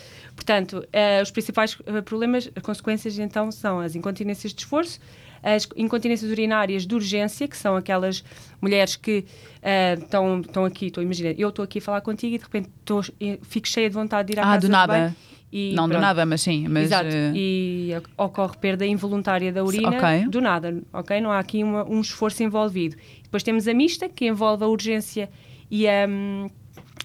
Portanto, 0.44 0.82
eh, 0.90 1.20
os 1.22 1.30
principais 1.30 1.76
eh, 1.84 2.00
problemas, 2.00 2.50
as 2.56 2.62
consequências 2.62 3.18
então 3.18 3.52
são 3.52 3.78
as 3.78 3.94
incontinências 3.94 4.54
de 4.54 4.62
esforço, 4.62 4.98
as 5.42 5.68
incontinências 5.76 6.30
urinárias 6.30 6.86
de 6.86 6.94
urgência, 6.94 7.46
que 7.46 7.56
são 7.58 7.76
aquelas 7.76 8.24
mulheres 8.60 8.96
que 8.96 9.26
eh, 9.60 9.98
estão 10.00 10.40
estão 10.40 10.64
aqui, 10.64 10.86
estou 10.86 11.02
imagina, 11.02 11.34
eu 11.36 11.50
estou 11.50 11.62
aqui 11.62 11.78
a 11.78 11.82
falar 11.82 12.00
contigo 12.00 12.34
e 12.34 12.38
de 12.38 12.44
repente 12.44 12.70
tô, 12.86 13.00
eh, 13.20 13.38
fico 13.42 13.68
cheia 13.68 13.88
de 13.90 13.94
vontade 13.94 14.28
de 14.28 14.32
ir 14.32 14.38
à 14.40 14.42
Ah, 14.44 14.54
casa 14.54 14.60
do 14.66 14.72
nada. 14.72 15.14
e 15.52 15.74
não 15.74 15.84
do 15.84 15.90
pronto. 15.90 16.00
nada, 16.02 16.24
mas 16.24 16.40
sim. 16.40 16.66
Mas, 16.68 16.84
Exato. 16.84 17.08
eh, 17.12 17.32
E 17.34 17.92
eh, 17.92 18.02
ocorre 18.16 18.56
perda 18.56 18.86
involuntária 18.86 19.52
da 19.52 19.62
urina 19.62 19.88
Ok. 19.90 20.24
do 20.26 20.40
nada, 20.40 20.82
ok? 20.90 21.20
Não 21.20 21.30
há 21.32 21.38
aqui 21.38 21.62
uma- 21.62 21.84
um 21.86 22.00
esforço 22.00 22.42
envolvido. 22.42 22.96
Depois 23.22 23.42
temos 23.42 23.68
a 23.68 23.74
mista, 23.74 24.08
que 24.08 24.24
envolve 24.26 24.64
a 24.64 24.68
urgência 24.68 25.28
e 25.70 25.86
a, 25.86 26.06
hum, 26.08 26.48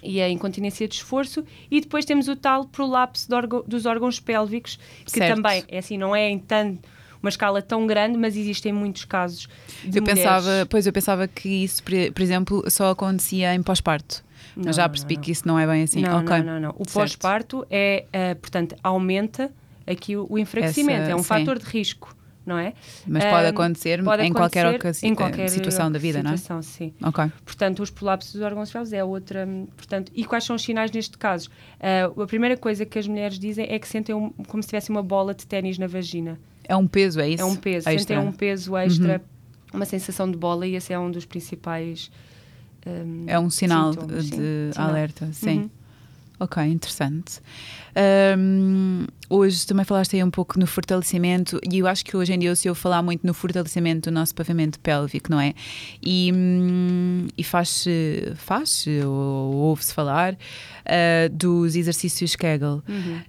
e 0.02 0.20
a 0.20 0.28
incontinência 0.28 0.86
de 0.86 0.94
esforço. 0.94 1.44
E 1.70 1.80
depois 1.80 2.04
temos 2.04 2.28
o 2.28 2.36
tal 2.36 2.64
prolapso 2.66 3.28
dos 3.66 3.86
órgãos 3.86 4.20
pélvicos, 4.20 4.78
que 5.04 5.10
Certo. 5.12 5.34
também, 5.36 5.64
é 5.68 5.78
assim, 5.78 5.96
não 5.98 6.14
é 6.14 6.28
em 6.30 6.38
tan- 6.38 6.76
uma 7.22 7.28
escala 7.30 7.60
tão 7.62 7.86
grande, 7.86 8.16
mas 8.16 8.36
existem 8.36 8.72
muitos 8.72 9.04
casos 9.04 9.48
de 9.84 9.98
eu 9.98 10.02
mulheres. 10.02 10.22
pensava, 10.22 10.66
pois 10.68 10.86
eu 10.86 10.92
pensava 10.92 11.26
que 11.26 11.48
isso, 11.48 11.82
por 11.82 12.22
exemplo, 12.22 12.70
só 12.70 12.90
acontecia 12.90 13.54
em 13.54 13.62
pós-parto. 13.62 14.24
Mas 14.54 14.76
já 14.76 14.88
percebi 14.88 15.14
não, 15.14 15.18
não. 15.20 15.24
que 15.24 15.32
isso 15.32 15.48
não 15.48 15.58
é 15.58 15.66
bem 15.66 15.82
assim. 15.82 16.00
Não, 16.00 16.18
ok. 16.20 16.38
não, 16.38 16.44
não, 16.44 16.60
não. 16.60 16.70
O 16.78 16.84
pós-parto 16.90 17.66
é, 17.70 18.04
eh, 18.12 18.34
portanto, 18.34 18.74
aumenta 18.82 19.50
aqui 19.86 20.16
o, 20.16 20.26
o 20.30 20.38
enfraquecimento. 20.38 21.02
Essa- 21.02 21.10
é 21.12 21.14
um 21.14 21.18
sim. 21.18 21.24
fator 21.24 21.58
de 21.58 21.64
risco, 21.66 22.15
não 22.46 22.56
é? 22.56 22.72
Mas 23.06 23.24
pode 23.24 23.46
acontecer 23.48 24.02
pode 24.04 24.22
em 24.22 24.32
qualquer, 24.32 24.60
acontecer 24.66 24.76
ocasi- 24.86 25.06
em 25.06 25.12
eh, 25.12 25.16
qualquer 25.16 25.48
situação 25.50 25.90
da 25.92 25.98
vida, 25.98 26.18
situação, 26.20 26.62
sim. 26.62 26.94
não 27.00 27.08
é? 27.08 27.10
Ok. 27.10 27.32
Portanto, 27.44 27.82
os 27.82 27.90
prolapsos 27.90 28.32
dos 28.32 28.40
órgãos 28.42 28.70
pélvicos 28.70 28.92
é 28.92 29.02
outra. 29.04 29.44
hum, 29.46 29.66
Portanto, 29.76 30.12
e 30.14 30.24
quais 30.24 30.44
são 30.44 30.54
os 30.56 30.62
sinais 30.62 30.90
neste 30.92 31.18
caso? 31.18 31.50
Ah, 31.80 32.04
a 32.22 32.26
primeira 32.26 32.56
coisa 32.56 32.86
que 32.86 32.98
as 32.98 33.06
mulheres 33.08 33.38
dizem 33.38 33.66
é 33.68 33.78
que 33.78 33.88
sentem 33.88 34.14
um- 34.14 34.30
como 34.46 34.62
se 34.62 34.68
tivesse 34.68 34.88
uma 34.90 35.02
bola 35.02 35.34
de 35.34 35.44
ténis 35.46 35.76
na 35.76 35.86
vagina. 35.88 36.38
É 36.64 36.74
um 36.76 36.86
peso, 36.86 37.20
é 37.20 37.28
isso? 37.28 37.42
É 37.42 37.44
um 37.44 37.56
peso. 37.56 37.88
Extra. 37.88 37.98
Sentem 38.16 38.18
um 38.18 38.32
peso 38.32 38.76
extra, 38.76 39.20
uma 39.74 39.84
sensação 39.84 40.30
de 40.30 40.36
bola, 40.36 40.66
e 40.66 40.74
esse 40.76 40.92
é 40.92 40.98
um 40.98 41.10
dos 41.10 41.24
principais. 41.24 42.10
hum, 42.86 43.24
É 43.26 43.38
um 43.38 43.50
sinal 43.50 43.92
sintomas, 43.92 44.24
de 44.30 44.36
sim, 44.36 44.70
alerta, 44.76 45.28
sim. 45.32 45.58
Uhum. 45.58 45.70
Ok, 46.38 46.62
interessante. 46.62 47.40
Um, 48.38 49.06
hoje 49.30 49.66
também 49.66 49.86
falaste 49.86 50.14
aí 50.16 50.22
um 50.22 50.30
pouco 50.30 50.60
no 50.60 50.66
fortalecimento, 50.66 51.58
e 51.66 51.78
eu 51.78 51.86
acho 51.86 52.04
que 52.04 52.14
hoje 52.14 52.34
em 52.34 52.38
dia 52.38 52.54
se 52.54 52.68
eu 52.68 52.74
falar 52.74 53.02
muito 53.02 53.26
no 53.26 53.32
fortalecimento 53.32 54.10
do 54.10 54.14
nosso 54.14 54.34
pavimento 54.34 54.78
pélvico, 54.80 55.30
não 55.30 55.40
é? 55.40 55.54
E, 56.04 56.30
hum, 56.34 57.26
e 57.38 57.42
faz-se, 57.42 58.34
faz 58.36 58.84
ou 59.02 59.54
ouve-se 59.54 59.94
falar 59.94 60.34
uh, 60.34 61.28
dos 61.32 61.74
exercícios 61.74 62.36
Kegel. 62.36 62.82
Uhum. 62.86 63.20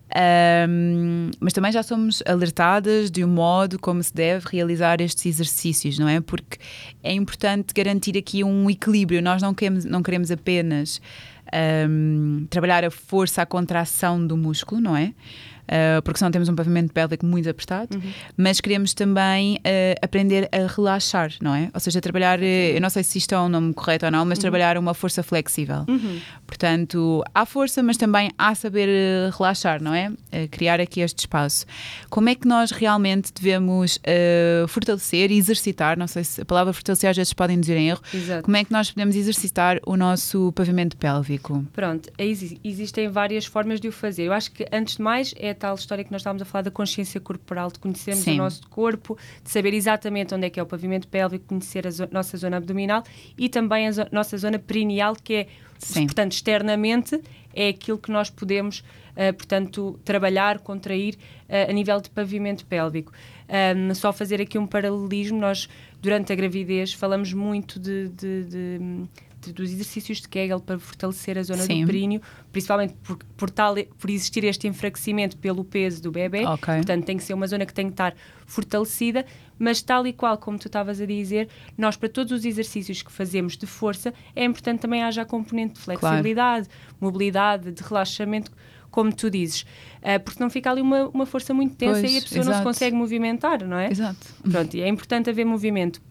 Um, 0.70 1.32
mas 1.40 1.54
também 1.54 1.72
já 1.72 1.84
somos 1.84 2.22
alertadas 2.26 3.10
de 3.10 3.24
um 3.24 3.30
modo 3.30 3.80
como 3.80 4.04
se 4.04 4.14
deve 4.14 4.48
realizar 4.52 5.00
estes 5.00 5.26
exercícios, 5.26 5.98
não 5.98 6.10
é? 6.10 6.20
Porque 6.20 6.58
é 7.02 7.14
importante 7.14 7.74
garantir 7.74 8.18
aqui 8.18 8.44
um 8.44 8.70
equilíbrio. 8.70 9.22
Nós 9.22 9.42
não 9.42 9.54
queremos, 9.54 9.86
não 9.86 10.04
queremos 10.04 10.30
apenas 10.30 11.00
um, 11.90 12.46
trabalhar 12.50 12.84
a 12.84 12.92
força, 12.92 13.42
a 13.42 13.46
contração 13.46 14.26
do 14.26 14.36
músculo, 14.38 14.82
não 14.82 14.96
é? 14.96 15.14
Uh, 15.68 16.02
porque 16.02 16.18
senão 16.18 16.32
temos 16.32 16.50
um 16.50 16.56
pavimento 16.56 16.94
pélvico 16.94 17.26
muito 17.26 17.50
apertado, 17.50 17.98
uhum. 17.98 18.12
mas 18.36 18.60
queremos 18.62 18.94
também 18.94 19.56
uh, 19.58 19.60
aprender 20.02 20.50
a 20.52 20.68
relaxar, 20.68 21.34
não 21.42 21.54
é? 21.54 21.70
Ou 21.74 21.80
seja, 21.80 22.02
trabalhar, 22.02 22.40
uh, 22.40 22.44
eu 22.44 22.82
não 22.82 22.90
sei 22.90 23.04
se 23.04 23.18
isto 23.18 23.34
é 23.34 23.40
um 23.40 23.50
nome 23.50 23.74
correto 23.74 24.06
ou 24.06 24.12
não, 24.12 24.26
mas 24.26 24.38
uhum. 24.38 24.42
trabalhar 24.42 24.78
uma 24.78 24.94
força 24.94 25.22
flexível. 25.22 25.86
Uhum. 25.88 26.20
Portanto, 26.46 27.24
há 27.34 27.46
força, 27.46 27.84
mas 27.84 27.98
também 27.98 28.32
há 28.38 28.56
saber 28.56 28.88
relaxar, 29.38 29.82
não 29.82 29.94
é? 29.94 30.12
criar 30.52 30.80
aqui 30.80 31.02
este 31.02 31.20
espaço. 31.20 31.66
Como 32.10 32.30
é 32.30 32.36
que 32.36 32.48
nós 32.48 32.72
realmente 32.72 33.32
devemos 33.34 34.00
fortalecer 34.70 35.32
e 35.32 35.38
exercitar, 35.38 35.98
não 35.98 36.08
sei 36.08 36.24
se 36.24 36.42
a 36.42 36.46
palavra 36.46 36.72
fortalecer 36.72 37.10
às 37.10 37.18
vezes 37.18 37.34
podem 37.34 37.60
dizer 37.60 37.78
em 37.78 37.90
erro, 37.90 38.02
Exato. 38.14 38.44
como 38.44 38.56
é 38.56 38.64
que 38.64 38.72
nós 38.72 38.92
podemos 38.92 39.16
exercitar 39.16 39.80
o 39.86 39.98
nosso 39.98 40.52
pavimento 40.54 40.96
pélvico? 40.98 41.66
Pronto, 41.74 42.10
existem 42.18 43.10
várias 43.10 43.46
formas 43.46 43.80
de 43.80 43.88
o 43.88 43.92
fazer. 43.92 44.24
Eu 44.24 44.34
acho 44.34 44.52
que, 44.52 44.66
antes 44.72 44.98
de 44.98 45.02
mais, 45.02 45.34
é 45.38 45.54
tal 45.58 45.76
história 45.76 46.04
que 46.04 46.12
nós 46.12 46.22
estávamos 46.22 46.42
a 46.42 46.46
falar 46.46 46.62
da 46.62 46.72
consciência 46.72 47.20
corporal, 47.20 47.72
de 47.72 47.80
conhecermos 47.80 48.24
Sim. 48.24 48.36
o 48.36 48.38
nosso 48.38 48.68
corpo, 48.70 49.18
de 49.44 49.50
saber 49.50 49.74
exatamente 49.74 50.34
onde 50.34 50.46
é 50.46 50.50
que 50.50 50.60
é 50.60 50.64
o 50.64 50.66
pavimento 50.66 51.08
pélvico, 51.08 51.46
conhecer 51.46 51.86
a 51.88 51.92
zo 51.92 52.08
nossa 52.12 52.38
zona 52.38 52.58
abdominal 52.58 53.04
e 53.38 53.50
também 53.50 53.88
a 53.88 53.92
zo 53.92 54.06
nossa 54.12 54.38
zona 54.38 54.60
perineal, 54.60 55.16
que 55.16 55.34
é, 55.34 55.48
Sim. 55.80 56.06
portanto, 56.06 56.32
externamente, 56.34 57.22
é 57.54 57.70
aquilo 57.70 57.98
que 57.98 58.12
nós 58.12 58.30
podemos, 58.30 58.80
uh, 58.80 59.34
portanto, 59.36 60.00
trabalhar, 60.06 60.60
contrair 60.60 61.16
uh, 61.16 61.70
a 61.70 61.74
nível 61.74 62.00
de 62.00 62.10
pavimento 62.10 62.66
pélvico. 62.66 63.12
Um, 63.50 63.96
só 63.96 64.14
fazer 64.14 64.42
aqui 64.42 64.58
um 64.58 64.68
paralelismo, 64.68 65.40
nós, 65.40 65.68
durante 66.02 66.32
a 66.32 66.36
gravidez, 66.36 66.94
falamos 66.94 67.34
muito 67.34 67.80
de, 67.80 68.10
de, 68.10 68.44
de 68.44 68.80
dos 69.54 69.72
exercícios 69.72 70.20
de 70.20 70.28
Kegel 70.28 70.60
para 70.60 70.80
fortalecer 70.80 71.38
a 71.38 71.44
zona 71.44 71.64
Sim. 71.64 71.82
do 71.82 71.88
períneo, 71.88 72.22
principalmente 72.52 72.94
por, 73.04 73.18
por, 73.38 73.50
tal, 73.50 73.76
por 73.98 74.10
existir 74.10 74.44
este 74.44 74.68
enfraquecimento 74.68 75.38
pelo 75.38 75.64
peso 75.64 76.02
do 76.02 76.12
bebê. 76.12 76.46
Okay. 76.46 76.78
Portanto, 76.78 77.06
tem 77.06 77.18
que 77.18 77.24
ser 77.24 77.34
uma 77.34 77.48
zona 77.48 77.66
que 77.66 77.74
tem 77.74 77.88
que 77.88 77.94
estar 77.94 78.16
fortalecida, 78.46 79.26
mas 79.60 79.82
tal 79.82 80.06
e 80.08 80.14
qual 80.14 80.38
como 80.38 80.58
tu 80.58 80.68
estavas 80.68 81.00
a 81.00 81.06
dizer, 81.06 81.50
nós 81.78 81.96
para 81.96 82.10
todos 82.10 82.32
os 82.32 82.46
exercícios 82.46 83.02
que 83.02 83.12
fazemos 83.12 83.58
de 83.58 83.66
força, 83.66 84.14
é 84.36 84.44
importante 84.44 84.80
também 84.80 85.04
haja 85.04 85.22
a 85.22 85.26
componente 85.26 85.76
de 85.76 85.82
flexibilidade, 85.82 86.68
claro. 86.68 86.98
mobilidade, 87.00 87.72
de 87.72 87.84
relaxamento, 87.84 88.52
como 88.90 89.14
tu 89.14 89.30
dizes. 89.30 89.62
Uh, 90.02 90.20
porque 90.24 90.42
não 90.42 90.50
fica 90.50 90.72
ali 90.72 90.82
uma, 90.82 91.08
uma 91.10 91.26
força 91.26 91.54
muito 91.54 91.76
tensa 91.76 92.02
pois, 92.02 92.14
e 92.14 92.18
a 92.18 92.22
pessoa 92.22 92.40
exato. 92.40 92.50
não 92.50 92.58
se 92.58 92.64
consegue 92.64 92.96
movimentar, 92.96 93.64
não 93.66 93.78
é? 93.78 93.92
Exato. 93.92 94.28
Pronto, 94.50 94.76
e 94.76 94.82
é 94.82 94.88
importante 94.88 95.30
haver 95.30 95.46
movimento. 95.46 96.02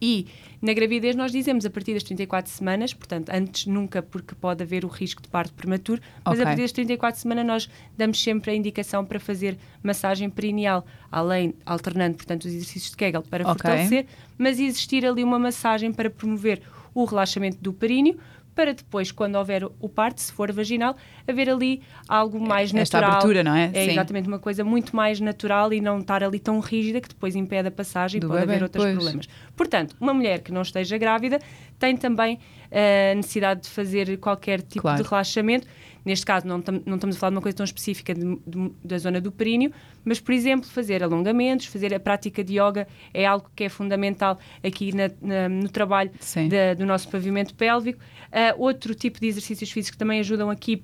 E 0.00 0.26
na 0.60 0.72
gravidez 0.72 1.14
nós 1.14 1.30
dizemos 1.32 1.64
a 1.64 1.70
partir 1.70 1.94
das 1.94 2.02
34 2.02 2.50
semanas, 2.50 2.92
portanto, 2.92 3.30
antes 3.30 3.66
nunca, 3.66 4.02
porque 4.02 4.34
pode 4.34 4.62
haver 4.62 4.84
o 4.84 4.88
risco 4.88 5.22
de 5.22 5.28
parto 5.28 5.52
prematuro, 5.54 6.00
mas 6.24 6.34
okay. 6.34 6.42
a 6.42 6.46
partir 6.46 6.62
das 6.62 6.72
34 6.72 7.20
semanas 7.20 7.46
nós 7.46 7.70
damos 7.96 8.22
sempre 8.22 8.50
a 8.50 8.54
indicação 8.54 9.04
para 9.04 9.20
fazer 9.20 9.56
massagem 9.82 10.28
perineal, 10.28 10.84
além, 11.10 11.54
alternando, 11.64 12.16
portanto, 12.16 12.44
os 12.44 12.52
exercícios 12.52 12.90
de 12.90 12.96
Kegel 12.96 13.22
para 13.22 13.44
okay. 13.44 13.54
fortalecer, 13.54 14.06
mas 14.36 14.58
existir 14.58 15.06
ali 15.06 15.22
uma 15.22 15.38
massagem 15.38 15.92
para 15.92 16.10
promover 16.10 16.60
o 16.94 17.04
relaxamento 17.04 17.58
do 17.60 17.72
períneo, 17.72 18.18
para 18.54 18.72
depois, 18.72 19.10
quando 19.10 19.36
houver 19.36 19.64
o 19.64 19.88
parto, 19.88 20.20
se 20.20 20.32
for 20.32 20.50
vaginal, 20.52 20.96
haver 21.26 21.50
ali 21.50 21.82
algo 22.08 22.38
mais 22.40 22.74
Esta 22.74 22.98
natural. 22.98 23.02
Esta 23.02 23.16
abertura, 23.16 23.42
não 23.42 23.54
é? 23.54 23.70
É 23.74 23.84
Sim. 23.84 23.90
exatamente 23.92 24.28
uma 24.28 24.38
coisa 24.38 24.62
muito 24.62 24.94
mais 24.94 25.20
natural 25.20 25.72
e 25.72 25.80
não 25.80 25.98
estar 25.98 26.22
ali 26.22 26.38
tão 26.38 26.60
rígida 26.60 27.00
que 27.00 27.08
depois 27.08 27.34
impede 27.34 27.68
a 27.68 27.70
passagem 27.70 28.18
e 28.18 28.20
pode 28.20 28.40
bebê, 28.40 28.52
haver 28.52 28.62
outros 28.62 28.84
pois. 28.84 28.94
problemas. 28.94 29.28
Portanto, 29.56 29.96
uma 30.00 30.14
mulher 30.14 30.40
que 30.40 30.52
não 30.52 30.62
esteja 30.62 30.96
grávida 30.96 31.38
tem 31.78 31.96
também 31.96 32.38
a 32.70 33.12
uh, 33.12 33.16
necessidade 33.16 33.62
de 33.62 33.70
fazer 33.70 34.16
qualquer 34.18 34.62
tipo 34.62 34.82
claro. 34.82 35.02
de 35.02 35.08
relaxamento. 35.08 35.66
Neste 36.04 36.26
caso, 36.26 36.46
não, 36.46 36.60
tam, 36.60 36.82
não 36.84 36.96
estamos 36.96 37.16
a 37.16 37.18
falar 37.18 37.30
de 37.30 37.36
uma 37.36 37.42
coisa 37.42 37.56
tão 37.56 37.64
específica 37.64 38.14
de, 38.14 38.20
de, 38.46 38.72
da 38.84 38.98
zona 38.98 39.20
do 39.20 39.32
períneo, 39.32 39.72
mas, 40.04 40.20
por 40.20 40.32
exemplo, 40.32 40.68
fazer 40.68 41.02
alongamentos, 41.02 41.66
fazer 41.66 41.94
a 41.94 42.00
prática 42.00 42.44
de 42.44 42.60
yoga 42.60 42.86
é 43.12 43.24
algo 43.24 43.50
que 43.56 43.64
é 43.64 43.68
fundamental 43.68 44.38
aqui 44.62 44.94
na, 44.94 45.10
na, 45.22 45.48
no 45.48 45.68
trabalho 45.68 46.10
da, 46.48 46.74
do 46.74 46.84
nosso 46.84 47.08
pavimento 47.08 47.54
pélvico. 47.54 48.00
Uh, 48.26 48.62
outro 48.62 48.94
tipo 48.94 49.18
de 49.20 49.28
exercícios 49.28 49.70
físicos 49.70 49.92
que 49.92 49.98
também 49.98 50.20
ajudam 50.20 50.50
aqui 50.50 50.82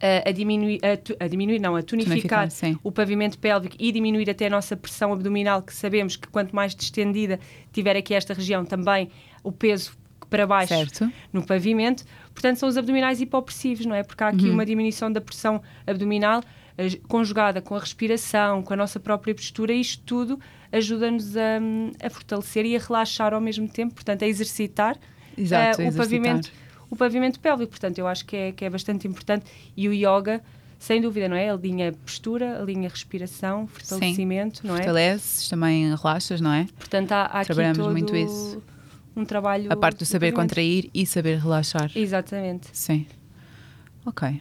uh, 0.00 0.28
a, 0.28 0.32
diminuir, 0.32 0.80
a, 0.84 0.96
tu, 0.96 1.14
a, 1.20 1.28
diminuir, 1.28 1.60
não, 1.60 1.76
a 1.76 1.82
tonificar, 1.82 2.48
tonificar 2.48 2.80
o 2.82 2.90
pavimento 2.90 3.38
pélvico 3.38 3.76
e 3.78 3.92
diminuir 3.92 4.28
até 4.28 4.46
a 4.46 4.50
nossa 4.50 4.76
pressão 4.76 5.12
abdominal, 5.12 5.62
que 5.62 5.74
sabemos 5.74 6.16
que 6.16 6.26
quanto 6.28 6.54
mais 6.56 6.74
distendida 6.74 7.38
tiver 7.72 7.96
aqui 7.96 8.14
esta 8.14 8.34
região, 8.34 8.64
também 8.64 9.10
o 9.42 9.52
peso 9.52 9.99
para 10.30 10.46
baixo 10.46 10.72
certo. 10.72 11.12
no 11.32 11.44
pavimento. 11.44 12.04
Portanto, 12.32 12.56
são 12.58 12.68
os 12.68 12.76
abdominais 12.78 13.20
hipopressivos, 13.20 13.84
não 13.84 13.94
é? 13.94 14.02
Porque 14.02 14.22
há 14.22 14.28
aqui 14.28 14.46
uhum. 14.46 14.54
uma 14.54 14.64
diminuição 14.64 15.12
da 15.12 15.20
pressão 15.20 15.60
abdominal 15.86 16.42
conjugada 17.08 17.60
com 17.60 17.74
a 17.74 17.78
respiração, 17.78 18.62
com 18.62 18.72
a 18.72 18.76
nossa 18.76 18.98
própria 18.98 19.34
postura, 19.34 19.72
isto 19.72 20.02
tudo 20.04 20.40
ajuda-nos 20.72 21.36
a, 21.36 21.58
a, 22.02 22.10
fortalecer 22.10 22.64
e 22.64 22.76
a 22.76 22.78
relaxar 22.78 23.34
ao 23.34 23.40
mesmo 23.40 23.68
tempo, 23.68 23.94
portanto, 23.94 24.22
a 24.22 24.26
exercitar, 24.26 24.96
Exato, 25.36 25.82
uh, 25.82 25.88
o, 25.88 25.94
pavimento, 25.94 26.52
o 26.88 26.96
pavimento 26.96 27.40
pélvico. 27.40 27.70
Portanto, 27.70 27.98
eu 27.98 28.06
acho 28.06 28.24
que 28.24 28.36
é, 28.36 28.52
que 28.52 28.64
é 28.64 28.70
bastante 28.70 29.06
importante. 29.08 29.46
E 29.76 29.88
o 29.88 29.92
yoga, 29.92 30.40
sem 30.78 31.00
dúvida, 31.00 31.28
não 31.28 31.36
é? 31.36 31.50
Alinha 31.50 31.92
postura, 32.04 32.60
alinha 32.60 32.88
respiração, 32.88 33.66
fortalecimento, 33.66 34.60
Sim. 34.60 34.68
não 34.68 34.74
é? 34.74 34.78
Fortaleces, 34.78 35.48
também 35.48 35.94
relaxas, 35.94 36.40
não 36.40 36.52
é? 36.52 36.66
Portanto, 36.78 37.12
há, 37.12 37.24
há 37.24 37.44
Trabalhamos 37.44 37.78
aqui 37.78 37.88
todo... 37.88 37.92
muito 37.92 38.16
isso 38.16 38.62
um 39.20 39.24
trabalho. 39.24 39.72
A 39.72 39.76
parte 39.76 39.98
do 39.98 40.06
saber 40.06 40.32
contrair 40.32 40.90
e 40.92 41.06
saber 41.06 41.38
relaxar. 41.38 41.90
Exatamente. 41.94 42.68
Sim. 42.72 43.06
Ok. 44.04 44.40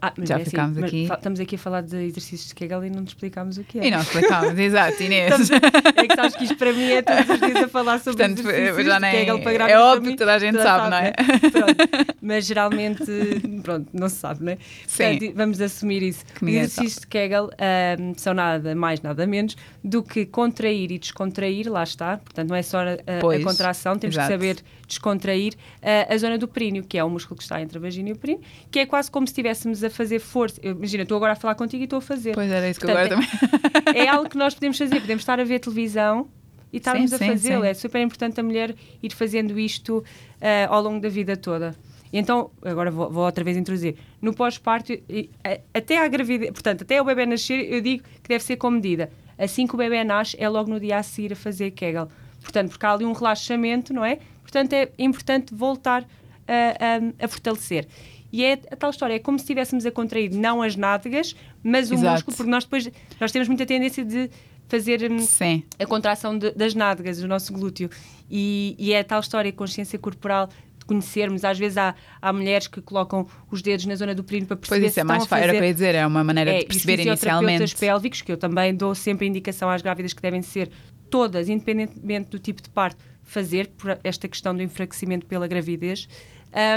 Ah, 0.00 0.12
Já 0.18 0.38
é 0.38 0.44
ficámos 0.44 0.78
assim, 0.78 0.86
aqui. 0.86 1.12
Estamos 1.12 1.40
aqui 1.40 1.54
a 1.56 1.58
falar 1.58 1.82
de 1.82 1.96
exercícios 1.96 2.48
de 2.48 2.54
Kegel 2.54 2.84
e 2.84 2.90
não 2.90 3.00
nos 3.00 3.10
explicámos 3.10 3.58
o 3.58 3.64
que 3.64 3.78
é. 3.78 3.86
E 3.86 3.90
não 3.90 4.00
explicámos, 4.00 4.58
exato, 4.58 5.02
Inês. 5.02 5.40
Estamos, 5.40 5.50
é 5.96 6.06
que 6.06 6.14
sabes 6.14 6.36
que 6.36 6.44
isto 6.44 6.56
para 6.56 6.72
mim 6.72 6.90
é 6.90 7.02
todos 7.02 7.28
os 7.28 7.40
dias 7.40 7.56
a 7.56 7.68
falar 7.68 7.98
sobre 8.00 8.26
Portanto, 8.26 8.48
exercícios 8.48 8.86
já 8.86 9.00
nem, 9.00 9.10
de 9.10 9.18
Kegel 9.18 9.42
para 9.42 9.52
grávidas. 9.52 9.80
É 9.80 9.84
óbvio 9.84 10.10
que 10.12 10.16
toda 10.16 10.34
a 10.34 10.38
gente 10.38 10.52
toda 10.52 10.64
sabe, 10.64 10.80
sabe, 10.82 10.90
não 10.90 10.96
é? 10.96 11.02
Né? 11.02 12.14
Mas 12.22 12.46
geralmente, 12.46 13.04
pronto, 13.62 13.88
não 13.92 14.08
se 14.08 14.16
sabe, 14.16 14.44
não 14.44 14.52
é? 14.52 14.58
Sim. 14.86 15.18
Portanto, 15.18 15.36
vamos 15.36 15.60
assumir 15.60 16.02
isso. 16.02 16.24
Os 16.40 16.48
exercícios 16.48 17.00
de 17.00 17.06
Kegel 17.06 17.50
um, 17.98 18.14
são 18.16 18.34
nada 18.34 18.74
mais, 18.74 19.00
nada 19.02 19.26
menos 19.26 19.56
do 19.82 20.02
que 20.02 20.24
contrair 20.24 20.90
e 20.90 20.98
descontrair, 20.98 21.70
lá 21.70 21.82
está. 21.82 22.16
Portanto, 22.18 22.48
não 22.48 22.56
é 22.56 22.62
só 22.62 22.78
a, 22.78 22.92
a 22.92 23.42
contração, 23.42 23.98
temos 23.98 24.16
exato. 24.16 24.28
que 24.28 24.34
saber 24.34 24.56
descontrair 24.86 25.54
uh, 25.54 26.12
a 26.12 26.16
zona 26.18 26.38
do 26.38 26.46
períneo, 26.46 26.84
que 26.84 26.98
é 26.98 27.04
o 27.04 27.10
músculo 27.10 27.36
que 27.36 27.42
está 27.42 27.60
entre 27.60 27.78
a 27.78 27.80
vagina 27.80 28.10
e 28.10 28.12
o 28.12 28.16
períneo, 28.16 28.42
que 28.70 28.78
é 28.78 28.86
quase 28.86 29.10
como 29.10 29.26
se 29.26 29.34
a 29.82 29.90
fazer 29.90 30.18
força. 30.18 30.60
Eu, 30.62 30.72
imagina, 30.72 31.02
estou 31.02 31.16
agora 31.16 31.32
a 31.32 31.36
falar 31.36 31.54
contigo 31.54 31.82
e 31.82 31.84
estou 31.84 31.98
a 31.98 32.02
fazer. 32.02 32.34
Pois 32.34 32.50
era 32.50 32.68
isso 32.68 32.78
que 32.78 32.90
agora 32.90 33.08
também. 33.08 33.28
É, 33.94 34.04
é 34.04 34.08
algo 34.08 34.28
que 34.28 34.36
nós 34.36 34.54
podemos 34.54 34.78
fazer, 34.78 35.00
podemos 35.00 35.22
estar 35.22 35.40
a 35.40 35.44
ver 35.44 35.58
televisão 35.58 36.28
e 36.72 36.76
estarmos 36.76 37.10
sim, 37.10 37.16
a 37.16 37.18
fazê-lo. 37.18 37.64
É 37.64 37.74
super 37.74 38.00
importante 38.00 38.38
a 38.38 38.42
mulher 38.42 38.74
ir 39.02 39.12
fazendo 39.12 39.58
isto 39.58 39.98
uh, 39.98 40.04
ao 40.68 40.82
longo 40.82 41.00
da 41.00 41.08
vida 41.08 41.36
toda. 41.36 41.74
Então, 42.12 42.50
agora 42.64 42.90
vou, 42.90 43.10
vou 43.10 43.24
outra 43.24 43.42
vez 43.42 43.56
introduzir. 43.56 43.96
No 44.22 44.32
pós-parto, 44.32 44.92
até 45.72 45.98
a 45.98 46.06
gravidez, 46.06 46.50
portanto, 46.52 46.82
até 46.82 47.02
o 47.02 47.04
bebê 47.04 47.26
nascer, 47.26 47.72
eu 47.72 47.80
digo 47.80 48.04
que 48.22 48.28
deve 48.28 48.44
ser 48.44 48.56
com 48.56 48.70
medida. 48.70 49.10
Assim 49.36 49.66
que 49.66 49.74
o 49.74 49.76
bebê 49.76 50.04
nasce, 50.04 50.36
é 50.38 50.48
logo 50.48 50.70
no 50.70 50.78
dia 50.78 50.98
a 50.98 51.02
seguir 51.02 51.32
a 51.32 51.36
fazer 51.36 51.72
Kegel. 51.72 52.08
Portanto, 52.40 52.68
porque 52.70 52.86
há 52.86 52.92
ali 52.92 53.04
um 53.04 53.12
relaxamento, 53.12 53.92
não 53.92 54.04
é? 54.04 54.18
Portanto, 54.42 54.74
é 54.74 54.90
importante 54.98 55.52
voltar 55.52 56.06
a, 56.46 57.22
a, 57.22 57.24
a 57.24 57.28
fortalecer. 57.28 57.88
E 58.34 58.44
é 58.44 58.54
a 58.68 58.74
tal 58.74 58.90
história, 58.90 59.14
é 59.14 59.20
como 59.20 59.38
se 59.38 59.44
estivéssemos 59.44 59.86
a 59.86 59.92
contrair 59.92 60.28
não 60.32 60.60
as 60.60 60.74
nádegas, 60.74 61.36
mas 61.62 61.88
o 61.88 61.94
Exato. 61.94 62.14
músculo, 62.14 62.36
porque 62.36 62.50
nós 62.50 62.64
depois 62.64 62.90
nós 63.20 63.30
temos 63.30 63.46
muita 63.46 63.64
tendência 63.64 64.04
de 64.04 64.28
fazer 64.66 65.08
hum, 65.08 65.20
Sim. 65.20 65.62
a 65.78 65.86
contração 65.86 66.36
de, 66.36 66.50
das 66.50 66.74
nádegas, 66.74 67.20
do 67.20 67.28
nosso 67.28 67.52
glúteo. 67.52 67.88
E, 68.28 68.74
e, 68.76 68.92
é 68.92 68.98
a 68.98 69.04
tal 69.04 69.20
história, 69.20 69.52
conconsciência 69.52 69.96
corporal, 70.00 70.48
de 70.76 70.84
conhecermos. 70.84 71.44
Às 71.44 71.60
vezes 71.60 71.78
há, 71.78 71.94
há 72.20 72.32
mulheres 72.32 72.66
que 72.66 72.80
colocam 72.80 73.24
os 73.52 73.62
dedos 73.62 73.86
na 73.86 73.94
zona 73.94 74.16
do 74.16 74.24
períneo 74.24 74.48
para 74.48 74.56
perceber 74.56 74.80
pois 74.80 74.90
isso 74.90 74.98
é 74.98 75.04
mais 75.04 75.26
fácil, 75.26 75.44
era 75.44 75.56
para 75.56 75.72
dizer, 75.72 75.94
é 75.94 76.04
uma 76.04 76.24
maneira 76.24 76.54
é, 76.54 76.58
de 76.58 76.66
perceber 76.66 77.06
inicialmente. 77.06 77.76
pélvicos, 77.76 78.20
que 78.20 78.32
eu 78.32 78.36
também 78.36 78.74
dou 78.74 78.96
sempre 78.96 79.26
a 79.26 79.28
indicação 79.28 79.70
às 79.70 79.80
grávidas 79.80 80.12
que 80.12 80.20
devem 80.20 80.42
ser 80.42 80.72
todas, 81.08 81.48
independentemente 81.48 82.30
do 82.30 82.40
tipo 82.40 82.60
de 82.60 82.68
parto, 82.68 83.00
fazer 83.22 83.68
por 83.68 83.96
esta 84.02 84.26
questão 84.26 84.56
do 84.56 84.60
enfraquecimento 84.60 85.24
pela 85.24 85.46
gravidez. 85.46 86.08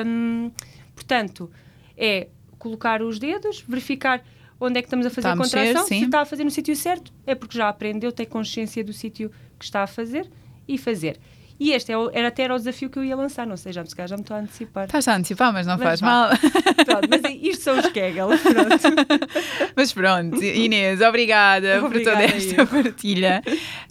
Um, 0.06 0.52
portanto, 0.98 1.50
é 1.96 2.28
colocar 2.58 3.02
os 3.04 3.20
dedos, 3.20 3.64
verificar 3.68 4.24
onde 4.60 4.80
é 4.80 4.82
que 4.82 4.88
estamos 4.88 5.06
a 5.06 5.10
fazer 5.12 5.28
Está 5.28 5.32
a 5.34 5.36
mexer, 5.36 5.58
contração. 5.58 5.88
sim. 5.88 6.00
Se 6.00 6.06
está 6.06 6.22
a 6.22 6.26
fazer 6.26 6.44
no 6.44 6.50
sítio 6.52 6.76
certo, 6.76 7.14
é 7.26 7.36
porque 7.36 7.56
já 7.56 7.70
aprendeu, 7.70 8.12
tem 8.12 8.26
consciência 8.26 8.84
do 8.84 8.92
sítio 8.92 9.32
que 9.60 9.64
está 9.66 9.84
a 9.84 9.88
fazer 9.88 10.28
e 10.68 10.78
fazer. 10.78 11.20
E 11.60 11.72
este 11.72 11.92
é 11.92 11.98
o- 11.98 12.10
era 12.14 12.28
até 12.28 12.44
era 12.44 12.54
o 12.54 12.58
desafio 12.58 12.90
que 12.90 13.00
eu 13.00 13.04
ia 13.04 13.16
lançar, 13.16 13.48
não 13.48 13.58
sei, 13.58 13.74
já, 13.74 13.84
calhar 13.84 14.08
já 14.10 14.16
me 14.16 14.22
estou 14.22 14.38
a 14.38 14.40
antecipar. 14.42 14.86
Estás 14.86 15.08
a 15.08 15.16
antecipar, 15.16 15.52
mas 15.52 15.66
não 15.66 15.76
Mas 15.78 15.84
faz 15.84 16.00
vá. 16.02 16.08
mal. 16.08 16.30
Pronto, 16.86 17.08
mas 17.10 17.22
isto 17.42 17.64
são 17.64 17.78
os 17.80 17.88
Kegel, 17.88 18.28
pronto. 18.38 19.28
Mas 19.76 19.92
pronto, 19.92 20.42
Inês, 20.44 21.02
obrigada, 21.02 21.80
por 21.80 21.88
Obrigada 21.88 22.22
toda 22.28 22.36
esta 22.38 22.66
partilha, 22.66 23.42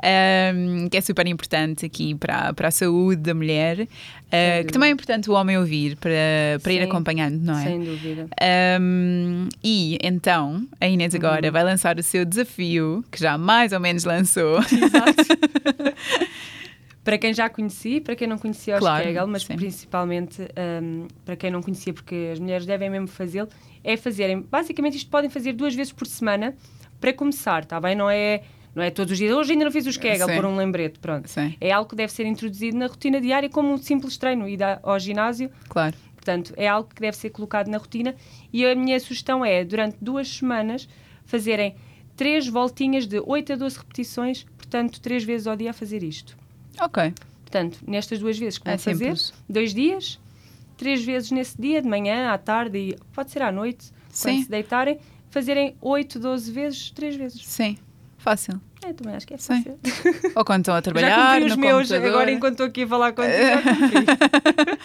ahm, 0.03 0.89
que 0.89 0.97
é 0.97 1.01
super 1.01 1.27
importante 1.27 1.85
aqui 1.85 2.15
para, 2.15 2.55
para 2.55 2.69
a 2.69 2.71
saúde 2.71 3.21
da 3.23 3.35
mulher, 3.35 3.87
ah, 4.33 4.65
que 4.65 4.73
também 4.73 4.89
é 4.91 4.93
importante 4.93 5.29
o 5.31 5.35
homem 5.35 5.59
ouvir 5.59 5.97
para, 5.97 6.13
para 6.63 6.73
ir 6.73 6.79
Sim, 6.83 6.85
acompanhando, 6.89 7.39
não 7.43 7.59
é? 7.59 7.65
Sem 7.65 7.85
dúvida. 7.85 8.27
Um, 8.81 9.49
e 9.63 9.99
então, 10.03 10.65
a 10.81 10.87
Inês 10.89 11.13
Uhum. 11.15 11.21
agora 11.21 11.51
vai 11.51 11.65
lançar 11.65 11.99
o 11.99 12.03
seu 12.03 12.25
desafio, 12.25 13.05
que 13.11 13.21
já 13.21 13.37
mais 13.39 13.73
ou 13.73 13.81
menos 13.81 14.05
lançou. 14.05 14.59
Para 17.07 17.19
quem 17.19 17.33
já 17.33 17.49
conheci, 17.49 18.01
para 18.01 18.17
quem 18.17 18.27
não 18.27 18.37
conhecia 18.37 18.75
os 18.75 18.81
Claro, 18.81 19.05
Kegel, 19.05 19.29
mas 19.29 19.45
sim. 19.45 19.55
principalmente 19.55 20.43
hum, 20.83 21.07
para 21.25 21.37
quem 21.37 21.53
não 21.53 21.63
conhecia, 21.63 21.95
porque 21.95 22.31
as 22.33 22.41
mulheres 22.41 22.67
devem 22.67 22.91
mesmo 22.91 23.07
fazê-lo, 23.07 23.49
é 23.85 23.97
fazerem, 23.97 24.41
basicamente 24.41 24.97
isto 24.97 25.09
podem 25.09 25.31
fazer 25.31 25.53
duas 25.53 25.73
vezes 25.73 25.93
por 25.93 26.05
semana 26.05 26.57
para 27.01 27.13
começar, 27.13 27.63
está 27.63 27.79
bem? 27.79 27.95
Não 27.95 28.11
é, 28.11 28.43
não 28.75 28.83
é 28.83 28.91
todos 28.91 29.13
os 29.13 29.19
dias, 29.19 29.33
hoje 29.33 29.53
ainda 29.53 29.67
não 29.67 29.71
fiz 29.71 29.87
os 29.87 29.97
Kegel, 29.97 30.27
por 30.27 30.45
um 30.47 30.57
lembrete, 30.57 30.99
pronto. 30.99 31.29
Sim, 31.29 31.55
É 31.61 31.71
algo 31.71 31.89
que 31.89 31.95
deve 31.95 32.13
ser 32.13 32.27
introduzido 32.27 32.77
na 32.77 32.89
rotina 32.89 33.21
diária 33.21 33.49
como 33.49 33.73
um 33.73 33.79
simples 33.79 34.17
treino, 34.17 34.49
ir 34.49 34.59
ao 34.83 34.99
ginásio, 34.99 35.49
claro. 35.69 35.95
Portanto, 36.17 36.55
é 36.57 36.67
algo 36.67 36.89
que 36.93 37.01
deve 37.01 37.17
ser 37.17 37.31
colocado 37.31 37.69
na 37.69 37.79
rotina 37.79 38.17
e 38.53 38.67
a 38.67 38.75
minha 38.75 38.99
sugestão 38.99 39.45
é, 39.45 39.65
durante 39.65 39.97
duas 40.01 40.27
semanas, 40.27 40.89
fazerem 41.25 41.77
três 42.17 42.49
voltinhas 42.49 43.07
de 43.07 43.23
8 43.25 43.53
a 43.53 43.57
12 43.57 43.79
repetições, 43.79 44.43
portanto, 44.57 45.01
três 45.01 45.23
vezes 45.23 45.47
ao 45.47 45.55
dia 45.55 45.71
a 45.71 45.73
fazer 45.73 46.03
isto. 46.03 46.37
Ok. 46.81 47.13
Portanto, 47.43 47.79
nestas 47.87 48.19
duas 48.19 48.39
vezes 48.39 48.59
que 48.59 48.65
vão 48.65 48.75
É 48.75 48.79
fazer, 48.79 49.05
simples. 49.17 49.33
dois 49.49 49.73
dias, 49.73 50.19
três 50.77 51.05
vezes 51.05 51.31
nesse 51.31 51.61
dia, 51.61 51.81
de 51.81 51.89
manhã, 51.89 52.31
à 52.33 52.39
tarde 52.39 52.77
e 52.79 52.97
pode 53.15 53.31
ser 53.31 53.43
à 53.43 53.51
noite, 53.53 53.87
Sim. 54.11 54.29
quando 54.31 54.43
se 54.45 54.51
deitarem, 54.51 54.99
fazerem 55.31 55.77
8, 55.81 56.19
12 56.19 56.51
vezes, 56.53 56.91
três 56.91 57.15
vezes. 57.17 57.47
Sim, 57.47 57.79
fácil. 58.19 58.61
É, 58.85 58.93
também 58.93 59.15
acho 59.17 59.27
que 59.27 59.35
é 59.35 59.39
Sim. 59.39 59.63
fácil. 59.63 59.79
Ou 60.35 60.45
quando 60.45 60.61
estão 60.61 60.75
a 60.75 60.79
Já 60.79 60.83
trabalhar 60.83 61.33
cumpri 61.41 61.45
os 61.51 61.57
meus, 61.57 61.89
computador. 61.89 62.09
agora 62.11 62.31
enquanto 62.33 62.53
estou 62.53 62.67
aqui 62.67 62.83
a 62.83 62.87
falar 62.89 63.13
contigo, 63.15 63.37
já. 63.37 64.77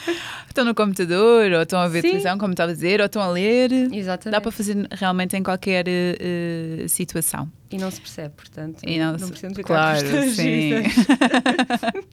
Estão 0.61 0.65
no 0.65 0.75
computador, 0.75 1.51
ou 1.53 1.61
estão 1.63 1.79
a 1.79 1.87
ver 1.87 2.01
Sim. 2.01 2.09
televisão, 2.09 2.37
como 2.37 2.53
estava 2.53 2.71
a 2.71 2.75
dizer, 2.75 2.99
ou 2.99 3.05
estão 3.07 3.21
a 3.21 3.29
ler. 3.31 3.71
Exatamente. 3.91 4.29
Dá 4.31 4.39
para 4.41 4.51
fazer 4.51 4.87
realmente 4.91 5.35
em 5.35 5.41
qualquer 5.41 5.85
eh, 5.87 6.85
situação. 6.87 7.51
E 7.71 7.77
não 7.79 7.89
se 7.89 7.99
percebe, 7.99 8.33
portanto. 8.35 8.81
E 8.85 8.99
não, 8.99 9.17
se- 9.17 9.25
precisamos 9.25 9.57
ficar 9.57 9.99
claro, 10.01 10.29
sim. 10.31 10.71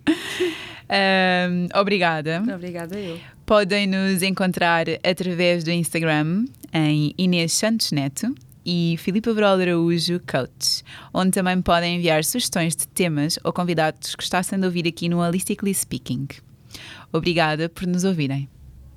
Ahm, 0.88 1.66
obrigada. 1.74 2.42
Obrigada 2.54 2.98
eu. 2.98 3.18
Podem 3.44 3.86
nos 3.86 4.22
encontrar 4.22 4.86
através 5.04 5.62
do 5.64 5.70
Instagram 5.70 6.46
em 6.72 7.14
Inês 7.18 7.52
Santos 7.52 7.92
Neto 7.92 8.34
e 8.64 8.96
Filipe 8.98 9.28
Abrol 9.28 9.60
Araújo 9.60 10.20
Coach, 10.20 10.82
onde 11.12 11.32
também 11.32 11.60
podem 11.60 11.96
enviar 11.96 12.24
sugestões 12.24 12.74
de 12.74 12.88
temas 12.88 13.38
ou 13.44 13.52
convidados 13.52 14.10
que 14.14 14.22
gostassem 14.22 14.58
de 14.58 14.64
ouvir 14.64 14.86
aqui 14.88 15.08
no 15.08 15.18
Holistically 15.20 15.74
Speaking. 15.74 16.28
Obrigada 17.12 17.68
por 17.68 17.86
nos 17.86 18.04
ouvirem. 18.04 18.48